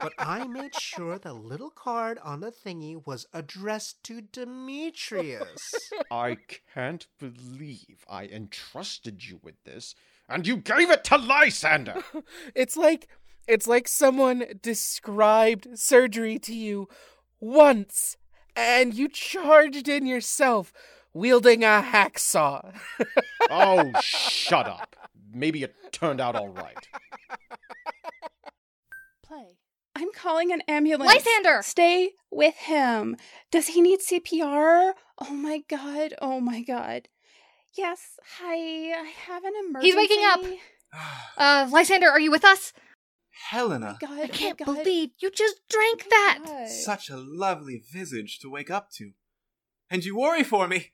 But 0.00 0.12
I 0.18 0.46
made 0.46 0.74
sure 0.74 1.18
the 1.18 1.32
little 1.32 1.70
card 1.70 2.18
on 2.22 2.40
the 2.40 2.52
thingy 2.52 3.04
was 3.04 3.26
addressed 3.32 4.02
to 4.04 4.20
Demetrius. 4.20 5.90
I 6.10 6.36
can't 6.72 7.06
believe 7.18 8.04
I 8.08 8.26
entrusted 8.26 9.24
you 9.26 9.40
with 9.42 9.62
this, 9.64 9.94
and 10.28 10.46
you 10.46 10.56
gave 10.56 10.90
it 10.90 11.04
to 11.04 11.16
Lysander! 11.16 12.02
It's 12.54 12.76
like 12.76 13.08
it's 13.46 13.66
like 13.66 13.88
someone 13.88 14.44
described 14.62 15.78
surgery 15.78 16.38
to 16.40 16.54
you 16.54 16.88
once 17.40 18.16
and 18.58 18.92
you 18.92 19.08
charged 19.08 19.88
in 19.88 20.04
yourself 20.04 20.72
wielding 21.14 21.62
a 21.62 21.80
hacksaw. 21.80 22.74
oh, 23.50 23.92
shut 24.00 24.66
up. 24.66 24.96
Maybe 25.32 25.62
it 25.62 25.76
turned 25.92 26.20
out 26.20 26.34
all 26.34 26.48
right. 26.48 26.88
Play. 29.24 29.58
I'm 29.94 30.12
calling 30.12 30.52
an 30.52 30.62
ambulance. 30.66 31.08
Lysander! 31.08 31.62
Stay 31.62 32.10
with 32.30 32.56
him. 32.56 33.16
Does 33.52 33.68
he 33.68 33.80
need 33.80 34.00
CPR? 34.00 34.92
Oh 35.20 35.32
my 35.32 35.62
god. 35.68 36.14
Oh 36.20 36.40
my 36.40 36.62
god. 36.62 37.08
Yes. 37.76 38.18
Hi. 38.38 38.54
I 38.54 39.12
have 39.26 39.44
an 39.44 39.52
emergency. 39.68 39.86
He's 39.86 39.96
waking 39.96 40.24
up. 40.24 40.40
Uh, 41.36 41.68
Lysander, 41.70 42.08
are 42.08 42.18
you 42.18 42.30
with 42.30 42.44
us? 42.44 42.72
Helena, 43.50 43.98
God, 44.00 44.18
I 44.18 44.26
can't 44.26 44.58
God. 44.58 44.64
believe 44.66 45.10
you 45.20 45.30
just 45.30 45.60
drank 45.68 46.08
that. 46.10 46.40
God. 46.44 46.68
such 46.68 47.08
a 47.08 47.16
lovely 47.16 47.82
visage 47.92 48.38
to 48.40 48.50
wake 48.50 48.70
up 48.70 48.90
to. 48.92 49.12
And 49.90 50.04
you 50.04 50.18
worry 50.18 50.42
for 50.42 50.68
me. 50.68 50.92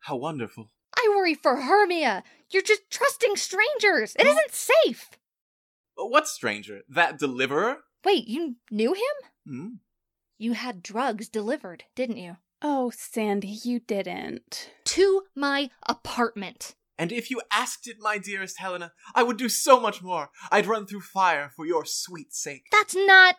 How 0.00 0.16
wonderful. 0.16 0.70
I 0.96 1.12
worry 1.16 1.34
for 1.34 1.56
Hermia. 1.62 2.22
You're 2.50 2.62
just 2.62 2.90
trusting 2.90 3.36
strangers. 3.36 4.14
It 4.18 4.26
isn't 4.26 4.52
safe. 4.52 5.10
What 5.96 6.28
stranger? 6.28 6.82
That 6.88 7.18
deliverer? 7.18 7.78
Wait, 8.04 8.28
you 8.28 8.56
knew 8.70 8.94
him? 8.94 9.02
Hmm. 9.46 9.68
You 10.38 10.52
had 10.52 10.82
drugs 10.82 11.28
delivered, 11.28 11.84
didn't 11.96 12.18
you? 12.18 12.36
Oh, 12.62 12.90
Sandy, 12.94 13.58
you 13.62 13.80
didn't. 13.80 14.70
To 14.86 15.22
my 15.34 15.70
apartment. 15.88 16.74
And 16.98 17.12
if 17.12 17.30
you 17.30 17.40
asked 17.52 17.86
it, 17.86 17.96
my 18.00 18.18
dearest 18.18 18.58
Helena, 18.58 18.92
I 19.14 19.22
would 19.22 19.36
do 19.36 19.48
so 19.48 19.78
much 19.80 20.02
more. 20.02 20.30
I'd 20.50 20.66
run 20.66 20.86
through 20.86 21.02
fire 21.02 21.50
for 21.54 21.64
your 21.64 21.84
sweet 21.84 22.34
sake. 22.34 22.64
That's 22.72 22.96
not. 22.96 23.36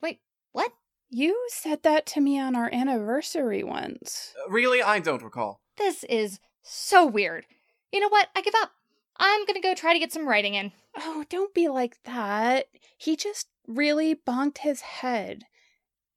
Wait, 0.00 0.20
what? 0.52 0.72
You 1.10 1.46
said 1.48 1.82
that 1.82 2.06
to 2.06 2.20
me 2.22 2.40
on 2.40 2.56
our 2.56 2.70
anniversary 2.72 3.62
once. 3.62 4.32
Uh, 4.42 4.50
really, 4.50 4.82
I 4.82 4.98
don't 4.98 5.22
recall. 5.22 5.60
This 5.76 6.04
is 6.04 6.40
so 6.62 7.04
weird. 7.04 7.44
You 7.92 8.00
know 8.00 8.08
what? 8.08 8.28
I 8.34 8.40
give 8.40 8.54
up. 8.62 8.70
I'm 9.18 9.44
gonna 9.44 9.60
go 9.60 9.74
try 9.74 9.92
to 9.92 9.98
get 9.98 10.12
some 10.12 10.26
writing 10.26 10.54
in. 10.54 10.72
Oh, 10.96 11.24
don't 11.28 11.52
be 11.52 11.68
like 11.68 12.02
that. 12.04 12.66
He 12.96 13.16
just 13.16 13.48
really 13.66 14.14
bonked 14.14 14.58
his 14.58 14.80
head. 14.80 15.44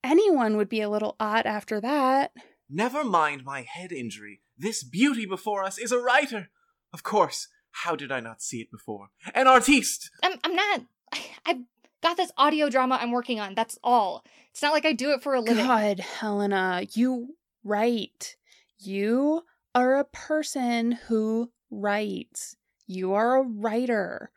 Anyone 0.03 0.55
would 0.55 0.69
be 0.69 0.81
a 0.81 0.89
little 0.89 1.15
odd 1.19 1.45
after 1.45 1.81
that. 1.81 2.31
Never 2.69 3.03
mind 3.03 3.43
my 3.43 3.61
head 3.61 3.91
injury. 3.91 4.41
This 4.57 4.83
beauty 4.83 5.25
before 5.25 5.63
us 5.63 5.77
is 5.77 5.91
a 5.91 5.99
writer. 5.99 6.49
Of 6.93 7.03
course. 7.03 7.47
How 7.83 7.95
did 7.95 8.11
I 8.11 8.21
not 8.21 8.41
see 8.41 8.61
it 8.61 8.71
before? 8.71 9.09
An 9.33 9.47
artiste. 9.47 10.09
I'm, 10.23 10.39
I'm 10.43 10.55
not. 10.55 10.81
I, 11.11 11.25
I've 11.45 11.61
got 12.01 12.15
this 12.17 12.31
audio 12.37 12.69
drama 12.69 12.97
I'm 13.01 13.11
working 13.11 13.39
on. 13.39 13.53
That's 13.53 13.77
all. 13.83 14.23
It's 14.51 14.61
not 14.61 14.73
like 14.73 14.85
I 14.85 14.93
do 14.93 15.11
it 15.11 15.21
for 15.21 15.33
a 15.33 15.41
living. 15.41 15.65
God, 15.65 15.99
Helena, 15.99 16.85
you 16.93 17.35
write. 17.63 18.37
You 18.79 19.43
are 19.73 19.97
a 19.97 20.05
person 20.05 20.93
who 20.93 21.51
writes. 21.69 22.55
You 22.87 23.13
are 23.13 23.37
a 23.37 23.43
writer. 23.43 24.31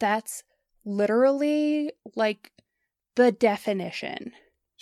That's 0.00 0.42
literally 0.84 1.92
like 2.16 2.50
the 3.14 3.30
definition. 3.30 4.32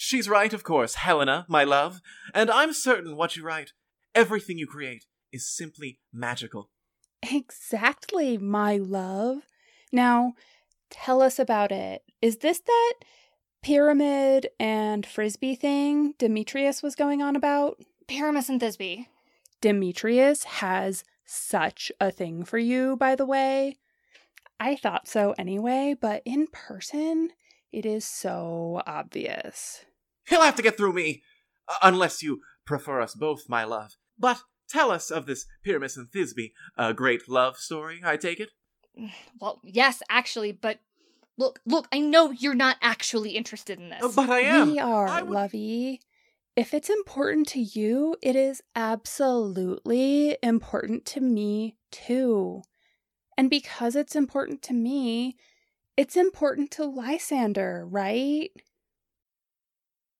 She's 0.00 0.28
right, 0.28 0.52
of 0.52 0.62
course, 0.62 0.94
Helena, 0.94 1.44
my 1.48 1.64
love. 1.64 2.00
And 2.32 2.52
I'm 2.52 2.72
certain 2.72 3.16
what 3.16 3.34
you 3.34 3.42
write, 3.42 3.72
everything 4.14 4.56
you 4.56 4.68
create, 4.68 5.06
is 5.32 5.52
simply 5.52 5.98
magical. 6.12 6.70
Exactly, 7.28 8.38
my 8.38 8.76
love. 8.76 9.38
Now, 9.92 10.34
tell 10.88 11.20
us 11.20 11.40
about 11.40 11.72
it. 11.72 12.02
Is 12.22 12.36
this 12.36 12.60
that 12.60 12.94
pyramid 13.60 14.46
and 14.60 15.04
frisbee 15.04 15.56
thing 15.56 16.14
Demetrius 16.16 16.80
was 16.80 16.94
going 16.94 17.20
on 17.20 17.34
about? 17.34 17.82
Pyramus 18.06 18.48
and 18.48 18.60
Thisbe. 18.60 19.06
Demetrius 19.60 20.44
has 20.44 21.02
such 21.24 21.90
a 22.00 22.12
thing 22.12 22.44
for 22.44 22.58
you, 22.58 22.96
by 22.96 23.16
the 23.16 23.26
way. 23.26 23.74
I 24.60 24.76
thought 24.76 25.08
so 25.08 25.34
anyway, 25.36 25.96
but 26.00 26.22
in 26.24 26.46
person, 26.52 27.30
it 27.72 27.84
is 27.84 28.04
so 28.04 28.80
obvious. 28.86 29.84
He'll 30.28 30.42
have 30.42 30.56
to 30.56 30.62
get 30.62 30.76
through 30.76 30.92
me, 30.92 31.22
uh, 31.68 31.74
unless 31.82 32.22
you 32.22 32.40
prefer 32.66 33.00
us 33.00 33.14
both, 33.14 33.48
my 33.48 33.64
love. 33.64 33.96
But 34.18 34.40
tell 34.68 34.90
us 34.90 35.10
of 35.10 35.26
this 35.26 35.46
Pyramus 35.64 35.96
and 35.96 36.08
Thisbe, 36.10 36.52
a 36.76 36.92
great 36.92 37.28
love 37.28 37.56
story, 37.56 38.00
I 38.04 38.16
take 38.16 38.40
it? 38.40 38.50
Well, 39.40 39.60
yes, 39.64 40.02
actually, 40.10 40.52
but 40.52 40.80
look, 41.36 41.60
look, 41.64 41.86
I 41.92 42.00
know 42.00 42.30
you're 42.32 42.54
not 42.54 42.76
actually 42.82 43.30
interested 43.30 43.78
in 43.78 43.90
this. 43.90 44.02
Uh, 44.02 44.10
but 44.14 44.28
I 44.28 44.40
am. 44.40 44.72
We 44.72 44.78
are, 44.80 45.08
I 45.08 45.22
would- 45.22 45.32
Lovey. 45.32 46.00
If 46.56 46.74
it's 46.74 46.90
important 46.90 47.46
to 47.50 47.60
you, 47.60 48.16
it 48.20 48.34
is 48.34 48.60
absolutely 48.74 50.36
important 50.42 51.04
to 51.06 51.20
me 51.20 51.76
too. 51.92 52.62
And 53.36 53.48
because 53.48 53.94
it's 53.94 54.16
important 54.16 54.62
to 54.62 54.72
me, 54.74 55.36
it's 55.96 56.16
important 56.16 56.72
to 56.72 56.84
Lysander, 56.84 57.86
right? 57.88 58.50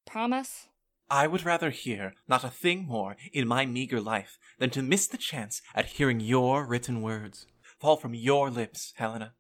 Promise? 0.09 0.68
I 1.11 1.27
would 1.27 1.44
rather 1.44 1.68
hear 1.71 2.14
not 2.27 2.42
a 2.42 2.49
thing 2.49 2.87
more 2.87 3.16
in 3.33 3.47
my 3.47 3.66
meager 3.66 4.01
life 4.01 4.38
than 4.59 4.71
to 4.71 4.83
miss 4.83 5.07
the 5.07 5.18
chance 5.18 5.61
at 5.75 5.87
hearing 5.87 6.18
your 6.18 6.64
written 6.66 7.03
words 7.03 7.47
fall 7.79 7.97
from 7.97 8.14
your 8.14 8.51
lips, 8.51 8.94
Helena. 8.97 9.35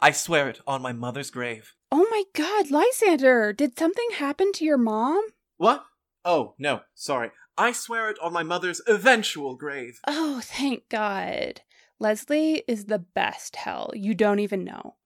I 0.00 0.12
swear 0.12 0.48
it 0.48 0.60
on 0.66 0.80
my 0.80 0.92
mother's 0.92 1.30
grave. 1.30 1.74
Oh 1.90 2.06
my 2.10 2.22
god, 2.34 2.70
Lysander, 2.70 3.52
did 3.52 3.78
something 3.78 4.10
happen 4.14 4.52
to 4.52 4.64
your 4.64 4.78
mom? 4.78 5.26
What? 5.56 5.84
Oh, 6.24 6.54
no, 6.58 6.82
sorry. 6.94 7.30
I 7.58 7.72
swear 7.72 8.08
it 8.08 8.18
on 8.22 8.32
my 8.32 8.42
mother's 8.42 8.80
eventual 8.86 9.56
grave. 9.56 10.00
Oh, 10.06 10.40
thank 10.42 10.88
God. 10.88 11.60
Leslie 11.98 12.62
is 12.66 12.86
the 12.86 12.98
best 12.98 13.56
hell. 13.56 13.90
You 13.94 14.14
don't 14.14 14.40
even 14.40 14.64
know. 14.64 14.96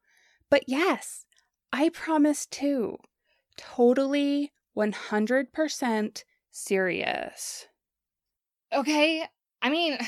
But 0.51 0.65
yes, 0.67 1.27
I 1.73 1.89
promise 1.89 2.47
too. 2.47 2.99
Totally 3.57 4.53
100% 4.77 6.25
serious. 6.51 7.67
Okay, 8.73 9.25
I 9.63 9.71
mean, 9.71 9.99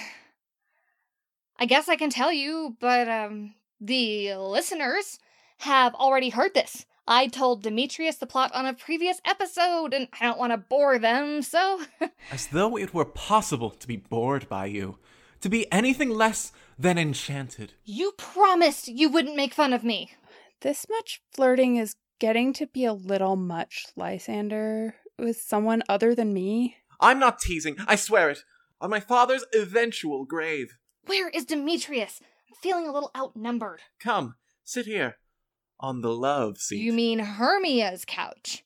I 1.58 1.66
guess 1.66 1.88
I 1.88 1.96
can 1.96 2.10
tell 2.10 2.32
you, 2.32 2.76
but 2.80 3.08
um, 3.08 3.54
the 3.80 4.34
listeners 4.34 5.18
have 5.58 5.94
already 5.94 6.30
heard 6.30 6.54
this. 6.54 6.86
I 7.06 7.26
told 7.26 7.62
Demetrius 7.62 8.16
the 8.16 8.26
plot 8.26 8.54
on 8.54 8.66
a 8.66 8.74
previous 8.74 9.20
episode, 9.24 9.94
and 9.94 10.08
I 10.20 10.26
don't 10.26 10.38
want 10.38 10.52
to 10.52 10.58
bore 10.58 10.98
them, 10.98 11.40
so. 11.40 11.80
As 12.30 12.48
though 12.48 12.76
it 12.76 12.92
were 12.92 13.06
possible 13.06 13.70
to 13.70 13.88
be 13.88 13.96
bored 13.96 14.46
by 14.48 14.66
you, 14.66 14.98
to 15.40 15.48
be 15.48 15.70
anything 15.72 16.10
less 16.10 16.52
than 16.78 16.98
enchanted. 16.98 17.72
you 17.84 18.12
promised 18.18 18.88
you 18.88 19.08
wouldn't 19.08 19.36
make 19.36 19.54
fun 19.54 19.72
of 19.72 19.82
me. 19.82 20.12
This 20.60 20.86
much 20.90 21.22
flirting 21.32 21.76
is 21.76 21.94
getting 22.18 22.52
to 22.54 22.66
be 22.66 22.84
a 22.84 22.92
little 22.92 23.36
much, 23.36 23.86
Lysander, 23.96 24.94
with 25.18 25.40
someone 25.40 25.82
other 25.88 26.14
than 26.14 26.32
me. 26.32 26.76
I'm 27.00 27.18
not 27.18 27.40
teasing, 27.40 27.76
I 27.86 27.96
swear 27.96 28.30
it. 28.30 28.40
On 28.80 28.90
my 28.90 29.00
father's 29.00 29.44
eventual 29.54 30.24
grave. 30.24 30.76
Where 31.06 31.28
is 31.28 31.44
Demetrius? 31.44 32.20
I'm 32.48 32.56
feeling 32.62 32.86
a 32.86 32.92
little 32.92 33.10
outnumbered. 33.16 33.80
Come, 34.00 34.34
sit 34.64 34.86
here. 34.86 35.16
On 35.80 36.00
the 36.00 36.12
love 36.12 36.58
seat. 36.58 36.80
You 36.80 36.92
mean 36.92 37.20
Hermia's 37.20 38.04
couch? 38.04 38.64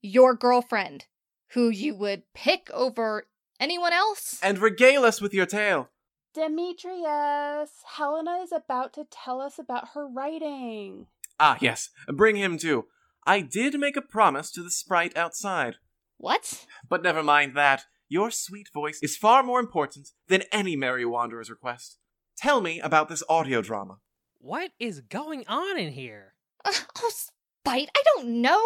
Your 0.00 0.34
girlfriend, 0.34 1.06
who 1.52 1.68
you 1.68 1.94
would 1.96 2.22
pick 2.34 2.68
over 2.72 3.26
anyone 3.60 3.92
else? 3.92 4.38
and 4.42 4.58
regale 4.58 5.04
us 5.04 5.20
with 5.20 5.32
your 5.34 5.46
tale. 5.46 5.88
Demetrius, 6.34 7.70
Helena 7.96 8.38
is 8.42 8.52
about 8.52 8.92
to 8.94 9.04
tell 9.10 9.40
us 9.40 9.58
about 9.58 9.88
her 9.94 10.06
writing. 10.06 11.06
Ah, 11.40 11.56
yes, 11.60 11.90
bring 12.08 12.36
him 12.36 12.58
too. 12.58 12.86
I 13.26 13.40
did 13.40 13.78
make 13.78 13.96
a 13.96 14.02
promise 14.02 14.50
to 14.52 14.62
the 14.62 14.70
sprite 14.70 15.16
outside. 15.16 15.76
What? 16.16 16.66
But 16.88 17.02
never 17.02 17.22
mind 17.22 17.54
that. 17.56 17.84
Your 18.08 18.30
sweet 18.30 18.68
voice 18.72 19.00
is 19.02 19.16
far 19.16 19.42
more 19.42 19.60
important 19.60 20.08
than 20.28 20.42
any 20.50 20.76
Merry 20.76 21.04
Wanderer's 21.04 21.50
request. 21.50 21.98
Tell 22.36 22.60
me 22.60 22.80
about 22.80 23.08
this 23.08 23.22
audio 23.28 23.60
drama. 23.60 23.98
What 24.38 24.70
is 24.78 25.00
going 25.00 25.44
on 25.46 25.78
in 25.78 25.92
here? 25.92 26.34
Uh, 26.64 26.72
oh, 27.02 27.10
spite! 27.12 27.90
I 27.94 28.02
don't 28.14 28.40
know. 28.40 28.60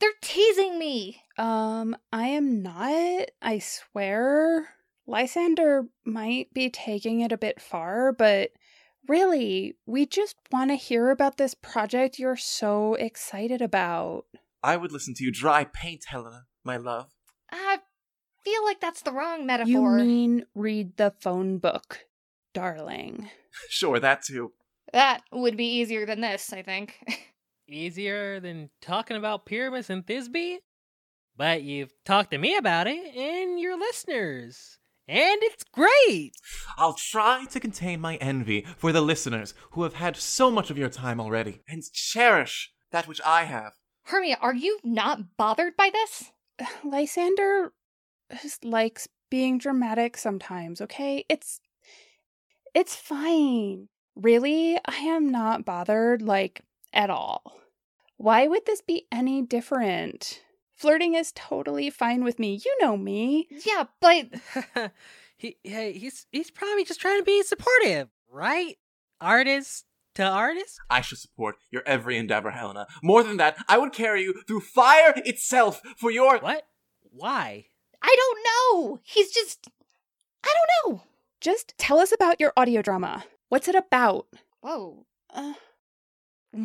They're 0.00 0.10
teasing 0.22 0.78
me. 0.78 1.22
Um, 1.36 1.96
I 2.12 2.28
am 2.28 2.62
not, 2.62 3.30
I 3.42 3.58
swear. 3.58 4.68
Lysander 5.06 5.84
might 6.04 6.52
be 6.52 6.70
taking 6.70 7.20
it 7.20 7.32
a 7.32 7.38
bit 7.38 7.60
far, 7.60 8.12
but 8.12 8.50
really, 9.08 9.76
we 9.86 10.06
just 10.06 10.36
want 10.50 10.70
to 10.70 10.76
hear 10.76 11.10
about 11.10 11.36
this 11.36 11.54
project 11.54 12.18
you're 12.18 12.36
so 12.36 12.94
excited 12.94 13.60
about. 13.62 14.24
I 14.62 14.76
would 14.76 14.92
listen 14.92 15.14
to 15.14 15.24
you 15.24 15.30
dry 15.32 15.64
paint, 15.64 16.04
Helena, 16.08 16.44
my 16.64 16.76
love. 16.76 17.10
I 17.50 17.78
feel 18.44 18.64
like 18.64 18.80
that's 18.80 19.02
the 19.02 19.12
wrong 19.12 19.46
metaphor. 19.46 19.98
You 19.98 20.04
mean 20.04 20.44
read 20.54 20.96
the 20.96 21.12
phone 21.20 21.58
book, 21.58 22.06
darling. 22.54 23.30
Sure, 23.70 23.98
that 23.98 24.20
too. 24.22 24.52
that 24.92 25.22
would 25.32 25.56
be 25.56 25.64
easier 25.78 26.04
than 26.04 26.20
this, 26.20 26.52
I 26.52 26.60
think. 26.60 26.98
Easier 27.68 28.38
than 28.38 28.68
talking 28.82 29.16
about 29.16 29.46
Pyramus 29.46 29.88
and 29.88 30.04
Thisbe? 30.06 30.58
But 31.38 31.62
you've 31.62 31.92
talked 32.04 32.32
to 32.32 32.38
me 32.38 32.54
about 32.56 32.86
it 32.86 33.16
and 33.16 33.58
your 33.58 33.78
listeners. 33.78 34.78
And 35.08 35.38
it's 35.42 35.64
great! 35.72 36.34
I'll 36.76 36.94
try 36.94 37.44
to 37.50 37.60
contain 37.60 38.00
my 38.00 38.16
envy 38.16 38.66
for 38.76 38.90
the 38.90 39.00
listeners 39.00 39.54
who 39.72 39.84
have 39.84 39.94
had 39.94 40.16
so 40.16 40.50
much 40.50 40.70
of 40.70 40.78
your 40.78 40.88
time 40.88 41.20
already, 41.20 41.60
and 41.68 41.82
cherish 41.92 42.72
that 42.90 43.06
which 43.06 43.20
I 43.24 43.44
have. 43.44 43.74
Hermia, 44.04 44.38
are 44.40 44.54
you 44.54 44.78
not 44.82 45.36
bothered 45.36 45.76
by 45.76 45.90
this? 45.90 46.32
Lysander 46.84 47.72
just 48.42 48.64
likes 48.64 49.08
being 49.30 49.58
dramatic 49.58 50.16
sometimes, 50.16 50.80
okay? 50.80 51.24
It's 51.28 51.60
it's 52.74 52.96
fine. 52.96 53.88
Really, 54.14 54.78
I 54.84 54.96
am 54.96 55.28
not 55.28 55.64
bothered 55.64 56.22
like 56.22 56.62
at 56.92 57.10
all. 57.10 57.60
Why 58.16 58.46
would 58.46 58.66
this 58.66 58.80
be 58.80 59.06
any 59.12 59.42
different? 59.42 60.42
Flirting 60.76 61.14
is 61.14 61.32
totally 61.32 61.88
fine 61.88 62.22
with 62.22 62.38
me. 62.38 62.60
You 62.62 62.76
know 62.82 62.98
me. 62.98 63.48
Yeah, 63.64 63.84
but 63.98 64.26
he, 65.38 65.56
hey, 65.64 65.92
he's 65.92 66.26
he's 66.30 66.50
probably 66.50 66.84
just 66.84 67.00
trying 67.00 67.18
to 67.18 67.24
be 67.24 67.42
supportive, 67.42 68.08
right? 68.30 68.76
Artist 69.18 69.86
to 70.16 70.22
artist. 70.22 70.78
I 70.90 71.00
should 71.00 71.16
support 71.16 71.56
your 71.70 71.82
every 71.86 72.18
endeavor, 72.18 72.50
Helena. 72.50 72.86
More 73.02 73.22
than 73.22 73.38
that, 73.38 73.56
I 73.68 73.78
would 73.78 73.94
carry 73.94 74.22
you 74.22 74.42
through 74.46 74.60
fire 74.60 75.14
itself 75.16 75.80
for 75.96 76.10
your. 76.10 76.38
What? 76.40 76.66
Why? 77.10 77.64
I 78.02 78.14
don't 78.14 78.38
know. 78.44 79.00
He's 79.02 79.32
just. 79.32 79.68
I 80.44 80.52
don't 80.54 80.92
know. 80.92 81.02
Just 81.40 81.72
tell 81.78 82.00
us 82.00 82.12
about 82.12 82.38
your 82.38 82.52
audio 82.54 82.82
drama. 82.82 83.24
What's 83.48 83.68
it 83.68 83.74
about? 83.74 84.26
Whoa. 84.60 85.06
Uh, 85.32 85.54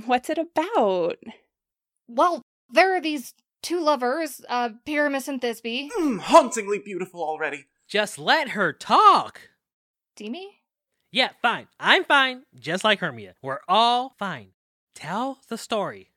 what's 0.06 0.30
it 0.30 0.38
about? 0.38 1.15
Well, 2.10 2.41
there 2.69 2.93
are 2.93 3.02
these 3.02 3.34
two 3.62 3.82
lovers, 3.84 4.41
uh, 4.50 4.69
Pyramus 4.86 5.28
and 5.28 5.41
Thisbe. 5.41 5.89
Mm, 6.00 6.19
hauntingly 6.19 6.80
beautiful 6.80 7.21
already. 7.24 7.65
Just 7.88 8.17
let 8.17 8.50
her 8.50 8.74
talk. 8.74 9.50
Demi? 10.15 10.62
Yeah, 11.12 11.30
fine. 11.41 11.67
I'm 11.80 12.06
fine. 12.06 12.43
Just 12.58 12.84
like 12.84 13.00
Hermia. 13.00 13.36
We're 13.41 13.60
all 13.67 14.15
fine. 14.17 14.52
Tell 14.95 15.39
the 15.50 15.58
story. 15.58 16.12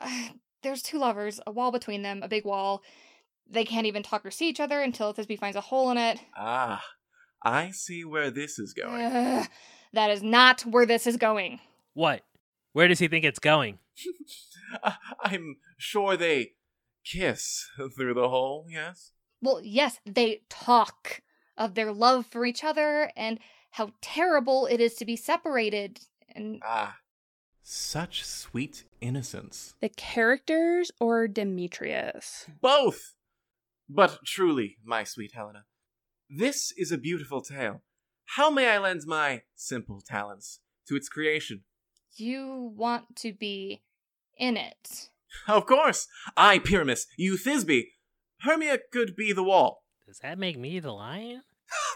Uh, 0.00 0.28
there's 0.62 0.82
two 0.82 0.98
lovers, 0.98 1.40
a 1.46 1.50
wall 1.50 1.72
between 1.72 2.02
them, 2.02 2.22
a 2.22 2.28
big 2.28 2.44
wall. 2.44 2.82
They 3.50 3.64
can't 3.64 3.86
even 3.86 4.02
talk 4.02 4.24
or 4.24 4.30
see 4.30 4.48
each 4.48 4.60
other 4.60 4.80
until 4.80 5.12
Thisbe 5.12 5.38
finds 5.38 5.56
a 5.56 5.60
hole 5.60 5.90
in 5.90 5.98
it. 5.98 6.20
Ah, 6.36 6.82
I 7.42 7.70
see 7.72 8.04
where 8.04 8.30
this 8.30 8.58
is 8.58 8.72
going. 8.72 9.02
Ugh, 9.02 9.48
that 9.92 10.10
is 10.10 10.22
not 10.22 10.62
where 10.62 10.86
this 10.86 11.06
is 11.06 11.16
going. 11.16 11.58
What? 11.94 12.22
Where 12.72 12.88
does 12.88 13.00
he 13.00 13.08
think 13.08 13.24
it's 13.24 13.38
going? 13.38 13.78
Uh, 14.82 14.92
I'm 15.22 15.56
sure 15.76 16.16
they 16.16 16.52
kiss 17.04 17.68
through 17.96 18.14
the 18.14 18.28
hole, 18.28 18.66
yes? 18.68 19.12
Well, 19.40 19.60
yes, 19.62 19.98
they 20.06 20.42
talk 20.48 21.22
of 21.56 21.74
their 21.74 21.92
love 21.92 22.26
for 22.26 22.46
each 22.46 22.64
other 22.64 23.10
and 23.16 23.38
how 23.72 23.92
terrible 24.00 24.66
it 24.66 24.80
is 24.80 24.94
to 24.94 25.04
be 25.04 25.16
separated. 25.16 26.00
And 26.34 26.60
Ah, 26.64 26.98
such 27.62 28.24
sweet 28.24 28.84
innocence. 29.00 29.74
The 29.80 29.88
characters 29.88 30.90
or 31.00 31.28
Demetrius? 31.28 32.46
Both! 32.60 33.14
But 33.88 34.20
truly, 34.24 34.78
my 34.84 35.04
sweet 35.04 35.32
Helena, 35.34 35.64
this 36.30 36.72
is 36.76 36.92
a 36.92 36.98
beautiful 36.98 37.42
tale. 37.42 37.82
How 38.36 38.48
may 38.48 38.68
I 38.68 38.78
lend 38.78 39.02
my 39.06 39.42
simple 39.54 40.00
talents 40.00 40.60
to 40.88 40.96
its 40.96 41.08
creation? 41.08 41.64
you 42.16 42.72
want 42.76 43.16
to 43.16 43.32
be 43.32 43.82
in 44.36 44.56
it. 44.56 45.08
Of 45.48 45.66
course! 45.66 46.06
I, 46.36 46.58
Pyramus, 46.58 47.06
you, 47.16 47.34
Thisbe. 47.36 47.84
Hermia 48.40 48.78
could 48.92 49.14
be 49.16 49.32
the 49.32 49.42
wall. 49.42 49.84
Does 50.06 50.18
that 50.18 50.38
make 50.38 50.58
me 50.58 50.80
the 50.80 50.92
lion? 50.92 51.42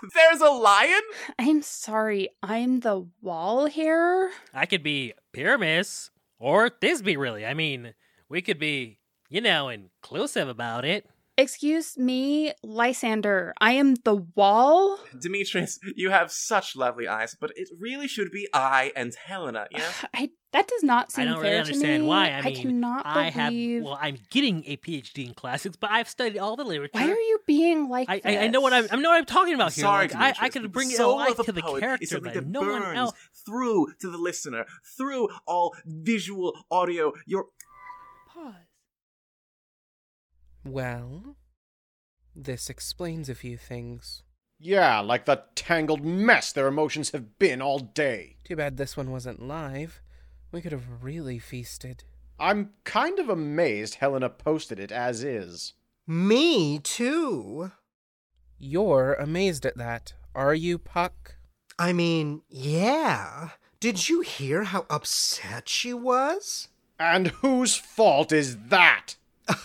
There's 0.15 0.41
a 0.41 0.51
lion? 0.51 1.03
I'm 1.39 1.63
sorry, 1.63 2.31
I'm 2.43 2.81
the 2.81 3.07
wall 3.21 3.67
here? 3.67 4.31
I 4.55 4.67
could 4.67 4.83
be 4.83 5.13
Pyramus 5.33 6.11
or 6.39 6.71
Thisbe, 6.71 7.17
really. 7.17 7.45
I 7.45 7.55
mean, 7.55 7.95
we 8.29 8.43
could 8.43 8.59
be, 8.59 8.99
you 9.29 9.41
know, 9.41 9.69
inclusive 9.69 10.49
about 10.49 10.85
it. 10.85 11.07
Excuse 11.39 11.99
me, 11.99 12.55
Lysander, 12.63 13.53
I 13.61 13.73
am 13.73 13.97
the 14.05 14.17
wall? 14.35 14.99
Demetrius, 15.21 15.79
you 15.95 16.09
have 16.09 16.33
such 16.33 16.75
lovely 16.75 17.07
eyes, 17.07 17.37
but 17.39 17.51
it 17.57 17.69
really 17.79 18.09
should 18.09 18.31
be 18.31 18.49
I 18.55 18.91
and 18.97 19.15
Helena, 19.15 19.67
yes? 19.71 20.07
I 20.15 20.31
that 20.53 20.67
does 20.67 20.83
not 20.83 21.09
I 21.09 21.13
seem 21.13 21.25
don't 21.27 21.35
fair 21.43 21.45
really 21.45 21.59
understand 21.59 21.83
to 21.97 21.99
me. 21.99 22.07
why. 22.09 22.31
I 22.31 22.41
mean, 22.41 22.57
cannot 22.57 23.05
I 23.05 23.29
have. 23.29 23.51
believe. 23.51 23.83
Well, 23.83 23.99
I'm 24.01 24.17
getting 24.31 24.65
a 24.67 24.79
PhD 24.79 25.27
in 25.27 25.35
classics, 25.35 25.77
but 25.77 25.91
I've 25.91 26.09
studied 26.09 26.39
all 26.39 26.57
the 26.57 26.65
literature. 26.65 26.93
Why 26.95 27.05
are 27.11 27.15
you 27.15 27.39
being 27.47 27.91
like 27.91 28.09
I, 28.09 28.21
this? 28.21 28.25
I, 28.35 28.39
I 28.45 28.47
know 28.49 28.63
what 28.63 28.73
I'm. 28.73 28.87
I 28.91 28.97
know 28.97 29.11
what 29.11 29.19
I'm 29.19 29.27
talking 29.27 29.53
about 29.53 29.75
here. 29.75 29.83
Sorry, 29.83 30.09
Like, 30.09 30.17
I, 30.17 30.19
I 30.19 30.33
Demetrius, 30.49 30.53
could 30.55 30.73
bring 30.73 30.89
the 30.89 30.95
it 30.95 30.97
soul 30.97 31.17
alive 31.17 31.39
of 31.39 31.45
to 31.45 31.53
the 31.53 31.61
character 31.61 32.07
something 32.07 32.33
that 32.33 32.45
that 32.45 32.47
no 32.49 32.61
one 32.63 32.97
else. 32.97 33.13
through 33.45 33.89
to 34.01 34.11
the 34.11 34.17
listener, 34.17 34.65
through 34.97 35.29
all 35.47 35.75
visual, 35.85 36.55
audio, 36.71 37.13
your 37.27 37.47
Pause. 38.33 38.55
Well, 40.67 41.37
this 42.35 42.69
explains 42.69 43.29
a 43.29 43.35
few 43.35 43.57
things. 43.57 44.23
Yeah, 44.59 45.01
like 45.01 45.27
the 45.27 45.45
tangled 45.55 46.05
mess 46.05 46.53
their 46.53 46.67
emotions 46.67 47.11
have 47.11 47.39
been 47.39 47.61
all 47.61 47.79
day. 47.79 48.37
Too 48.45 48.57
bad 48.57 48.77
this 48.77 48.97
one 48.97 49.11
wasn't 49.11 49.47
live. 49.47 50.01
We 50.51 50.61
could 50.61 50.73
have 50.73 51.03
really 51.03 51.39
feasted. 51.39 52.05
I'm 52.39 52.71
kind 52.85 53.19
of 53.19 53.29
amazed 53.29 53.97
Helena 53.97 54.29
posted 54.29 54.79
it 54.79 54.93
as 54.93 55.23
is. 55.23 55.75
Me 56.07 56.79
too. 56.79 57.73
You're 58.59 59.15
amazed 59.15 59.67
at 59.67 59.77
that, 59.77 60.15
are 60.35 60.55
you, 60.55 60.79
Puck? 60.79 61.37
I 61.79 61.93
mean, 61.93 62.43
yeah. 62.49 63.51
Did 63.81 64.09
you 64.09 64.23
hear 64.23 64.65
how 64.65 64.87
upset 64.89 65.69
she 65.69 65.93
was? 65.93 66.69
And 66.99 67.29
whose 67.29 67.77
fault 67.77 68.33
is 68.33 68.57
that? 68.69 69.17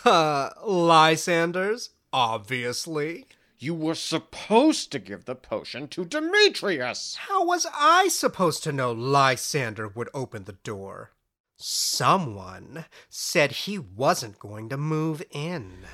Uh, 0.05 0.49
Lysander's, 0.65 1.91
obviously. 2.13 3.27
You 3.57 3.75
were 3.75 3.95
supposed 3.95 4.91
to 4.91 4.99
give 4.99 5.25
the 5.25 5.35
potion 5.35 5.87
to 5.89 6.03
Demetrius. 6.03 7.15
How 7.27 7.45
was 7.45 7.67
I 7.71 8.07
supposed 8.07 8.63
to 8.63 8.71
know 8.71 8.91
Lysander 8.91 9.87
would 9.87 10.09
open 10.15 10.45
the 10.45 10.53
door? 10.63 11.11
Someone 11.57 12.85
said 13.07 13.51
he 13.51 13.77
wasn't 13.77 14.39
going 14.39 14.67
to 14.69 14.77
move 14.77 15.21
in. 15.31 15.85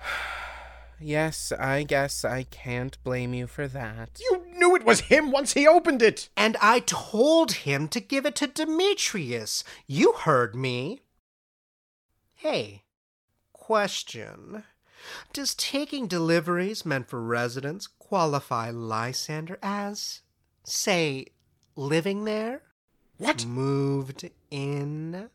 Yes, 1.02 1.50
I 1.58 1.84
guess 1.84 2.26
I 2.26 2.42
can't 2.42 3.02
blame 3.02 3.32
you 3.32 3.46
for 3.46 3.66
that. 3.66 4.20
You 4.20 4.44
knew 4.52 4.76
it 4.76 4.84
was 4.84 5.00
him 5.00 5.30
once 5.30 5.54
he 5.54 5.66
opened 5.66 6.02
it. 6.02 6.28
And 6.36 6.58
I 6.60 6.80
told 6.80 7.52
him 7.52 7.88
to 7.88 8.00
give 8.00 8.26
it 8.26 8.36
to 8.36 8.46
Demetrius. 8.46 9.64
You 9.86 10.12
heard 10.12 10.54
me. 10.54 11.00
Hey, 12.34 12.84
question. 13.70 14.64
Does 15.32 15.54
taking 15.54 16.08
deliveries 16.08 16.84
meant 16.84 17.08
for 17.08 17.22
residents 17.22 17.86
qualify 17.86 18.70
Lysander 18.70 19.60
as, 19.62 20.22
say, 20.64 21.26
living 21.76 22.24
there? 22.24 22.62
What? 23.18 23.46
Moved 23.46 24.28
in? 24.50 25.30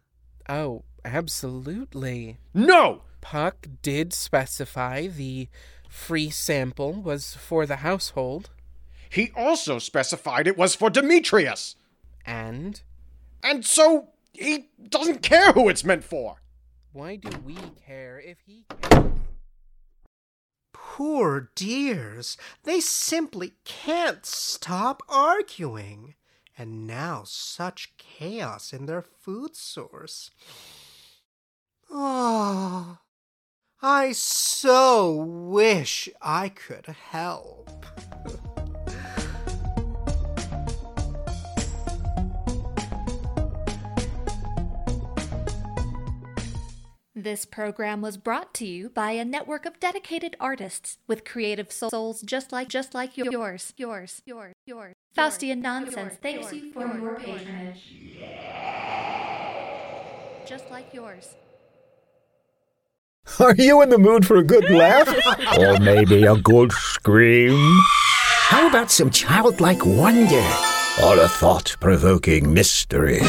Oh, 0.49 0.83
absolutely. 1.05 2.37
No! 2.53 3.03
Puck 3.21 3.67
did 3.81 4.11
specify 4.11 5.07
the 5.07 5.47
free 5.87 6.29
sample 6.29 6.91
was 6.91 7.35
for 7.35 7.65
the 7.65 7.77
household, 7.77 8.49
He 9.09 9.31
also 9.33 9.79
specified 9.79 10.45
it 10.45 10.57
was 10.57 10.75
for 10.75 10.89
Demetrius. 10.89 11.77
and 12.25 12.81
And 13.41 13.65
so 13.65 14.09
he 14.33 14.71
doesn't 14.89 15.21
care 15.21 15.53
who 15.53 15.69
it's 15.69 15.85
meant 15.85 16.03
for. 16.03 16.41
Why 16.95 17.17
do 17.17 17.29
we 17.43 17.57
care 17.85 18.21
if 18.23 18.37
he 18.45 18.63
cares? 18.69 19.11
Poor 20.71 21.51
dears, 21.53 22.37
they 22.63 22.79
simply 22.79 23.55
can't 23.65 24.25
stop 24.25 25.03
arguing. 25.09 26.15
And 26.57 26.87
now 26.87 27.23
such 27.25 27.97
chaos 27.97 28.71
in 28.71 28.85
their 28.85 29.01
food 29.01 29.57
source. 29.57 30.31
Oh, 31.91 32.99
I 33.81 34.13
so 34.13 35.15
wish 35.15 36.07
I 36.21 36.47
could 36.47 36.85
help. 36.85 37.69
This 47.25 47.43
program 47.43 48.01
was 48.01 48.17
brought 48.17 48.53
to 48.53 48.67
you 48.67 48.89
by 48.89 49.13
a 49.13 49.25
network 49.25 49.65
of 49.65 49.79
dedicated 49.79 50.35
artists 50.39 50.99
with 51.07 51.25
creative 51.25 51.71
souls 51.71 52.21
just 52.21 52.51
like 52.51 52.67
just 52.67 52.93
like 52.93 53.17
yours, 53.17 53.73
yours, 53.77 54.21
yours, 54.27 54.53
yours. 54.67 54.93
Faustian 55.17 55.59
Nonsense 55.59 56.19
thanks 56.21 56.53
you 56.53 56.71
for 56.71 56.81
your 56.81 57.15
patronage. 57.15 57.95
Just 60.45 60.69
like 60.69 60.93
yours. 60.93 61.33
Are 63.39 63.55
you 63.55 63.81
in 63.81 63.89
the 63.89 63.97
mood 63.97 64.27
for 64.27 64.35
a 64.35 64.43
good 64.43 64.69
laugh? 64.69 65.09
or 65.57 65.79
maybe 65.79 66.25
a 66.25 66.35
good 66.35 66.71
scream? 66.73 67.57
How 67.89 68.69
about 68.69 68.91
some 68.91 69.09
childlike 69.09 69.83
wonder? 69.83 70.47
Or 71.03 71.19
a 71.19 71.27
thought 71.27 71.75
provoking 71.79 72.53
mystery? 72.53 73.21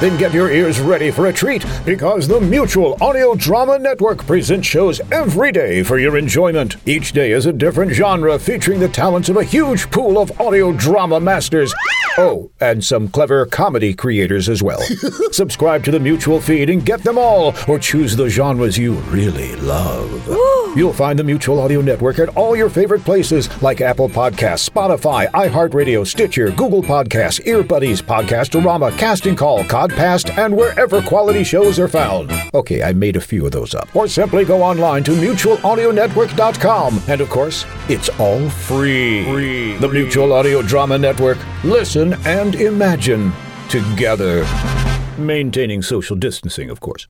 Then 0.00 0.18
get 0.18 0.34
your 0.34 0.50
ears 0.50 0.78
ready 0.78 1.10
for 1.10 1.26
a 1.26 1.32
treat 1.32 1.64
because 1.86 2.28
the 2.28 2.38
Mutual 2.38 2.98
Audio 3.00 3.34
Drama 3.34 3.78
Network 3.78 4.26
presents 4.26 4.66
shows 4.68 5.00
every 5.10 5.52
day 5.52 5.82
for 5.82 5.98
your 5.98 6.18
enjoyment. 6.18 6.76
Each 6.84 7.12
day 7.12 7.32
is 7.32 7.46
a 7.46 7.52
different 7.52 7.92
genre 7.92 8.38
featuring 8.38 8.78
the 8.78 8.88
talents 8.88 9.30
of 9.30 9.38
a 9.38 9.44
huge 9.44 9.90
pool 9.90 10.18
of 10.18 10.38
audio 10.38 10.70
drama 10.72 11.18
masters 11.18 11.72
Oh, 12.18 12.50
and 12.60 12.82
some 12.82 13.08
clever 13.08 13.44
comedy 13.44 13.92
creators 13.92 14.48
as 14.48 14.62
well. 14.62 14.80
Subscribe 15.32 15.84
to 15.84 15.90
the 15.90 16.00
Mutual 16.00 16.40
feed 16.40 16.70
and 16.70 16.84
get 16.84 17.02
them 17.02 17.18
all, 17.18 17.54
or 17.68 17.78
choose 17.78 18.16
the 18.16 18.30
genres 18.30 18.78
you 18.78 18.94
really 19.10 19.54
love. 19.56 20.26
You'll 20.74 20.94
find 20.94 21.18
the 21.18 21.24
Mutual 21.24 21.60
Audio 21.60 21.82
Network 21.82 22.18
at 22.18 22.30
all 22.30 22.56
your 22.56 22.70
favorite 22.70 23.04
places 23.04 23.50
like 23.62 23.82
Apple 23.82 24.08
Podcasts, 24.08 24.66
Spotify, 24.68 25.30
iHeartRadio, 25.32 26.06
Stitcher, 26.06 26.50
Google 26.52 26.82
Podcasts, 26.82 27.44
Earbuddies, 27.44 28.02
Podcastorama, 28.02 28.96
Casting 28.96 29.36
Call, 29.36 29.62
Codpast, 29.86 30.36
and 30.36 30.56
wherever 30.56 31.00
quality 31.02 31.44
shows 31.44 31.78
are 31.78 31.88
found. 31.88 32.32
Okay, 32.54 32.82
I 32.82 32.92
made 32.92 33.16
a 33.16 33.20
few 33.20 33.46
of 33.46 33.52
those 33.52 33.74
up. 33.74 33.94
Or 33.94 34.08
simply 34.08 34.44
go 34.44 34.62
online 34.62 35.04
to 35.04 35.12
mutualaudionetwork.com. 35.12 37.02
And 37.08 37.20
of 37.20 37.30
course, 37.30 37.64
it's 37.88 38.08
all 38.20 38.48
free. 38.48 39.24
free. 39.24 39.76
The 39.76 39.88
Mutual 39.88 40.32
Audio 40.32 40.62
Drama 40.62 40.98
Network. 40.98 41.38
Listen 41.64 42.14
and 42.24 42.54
imagine 42.56 43.32
together. 43.68 44.46
Maintaining 45.18 45.82
social 45.82 46.16
distancing, 46.16 46.70
of 46.70 46.80
course. 46.80 47.06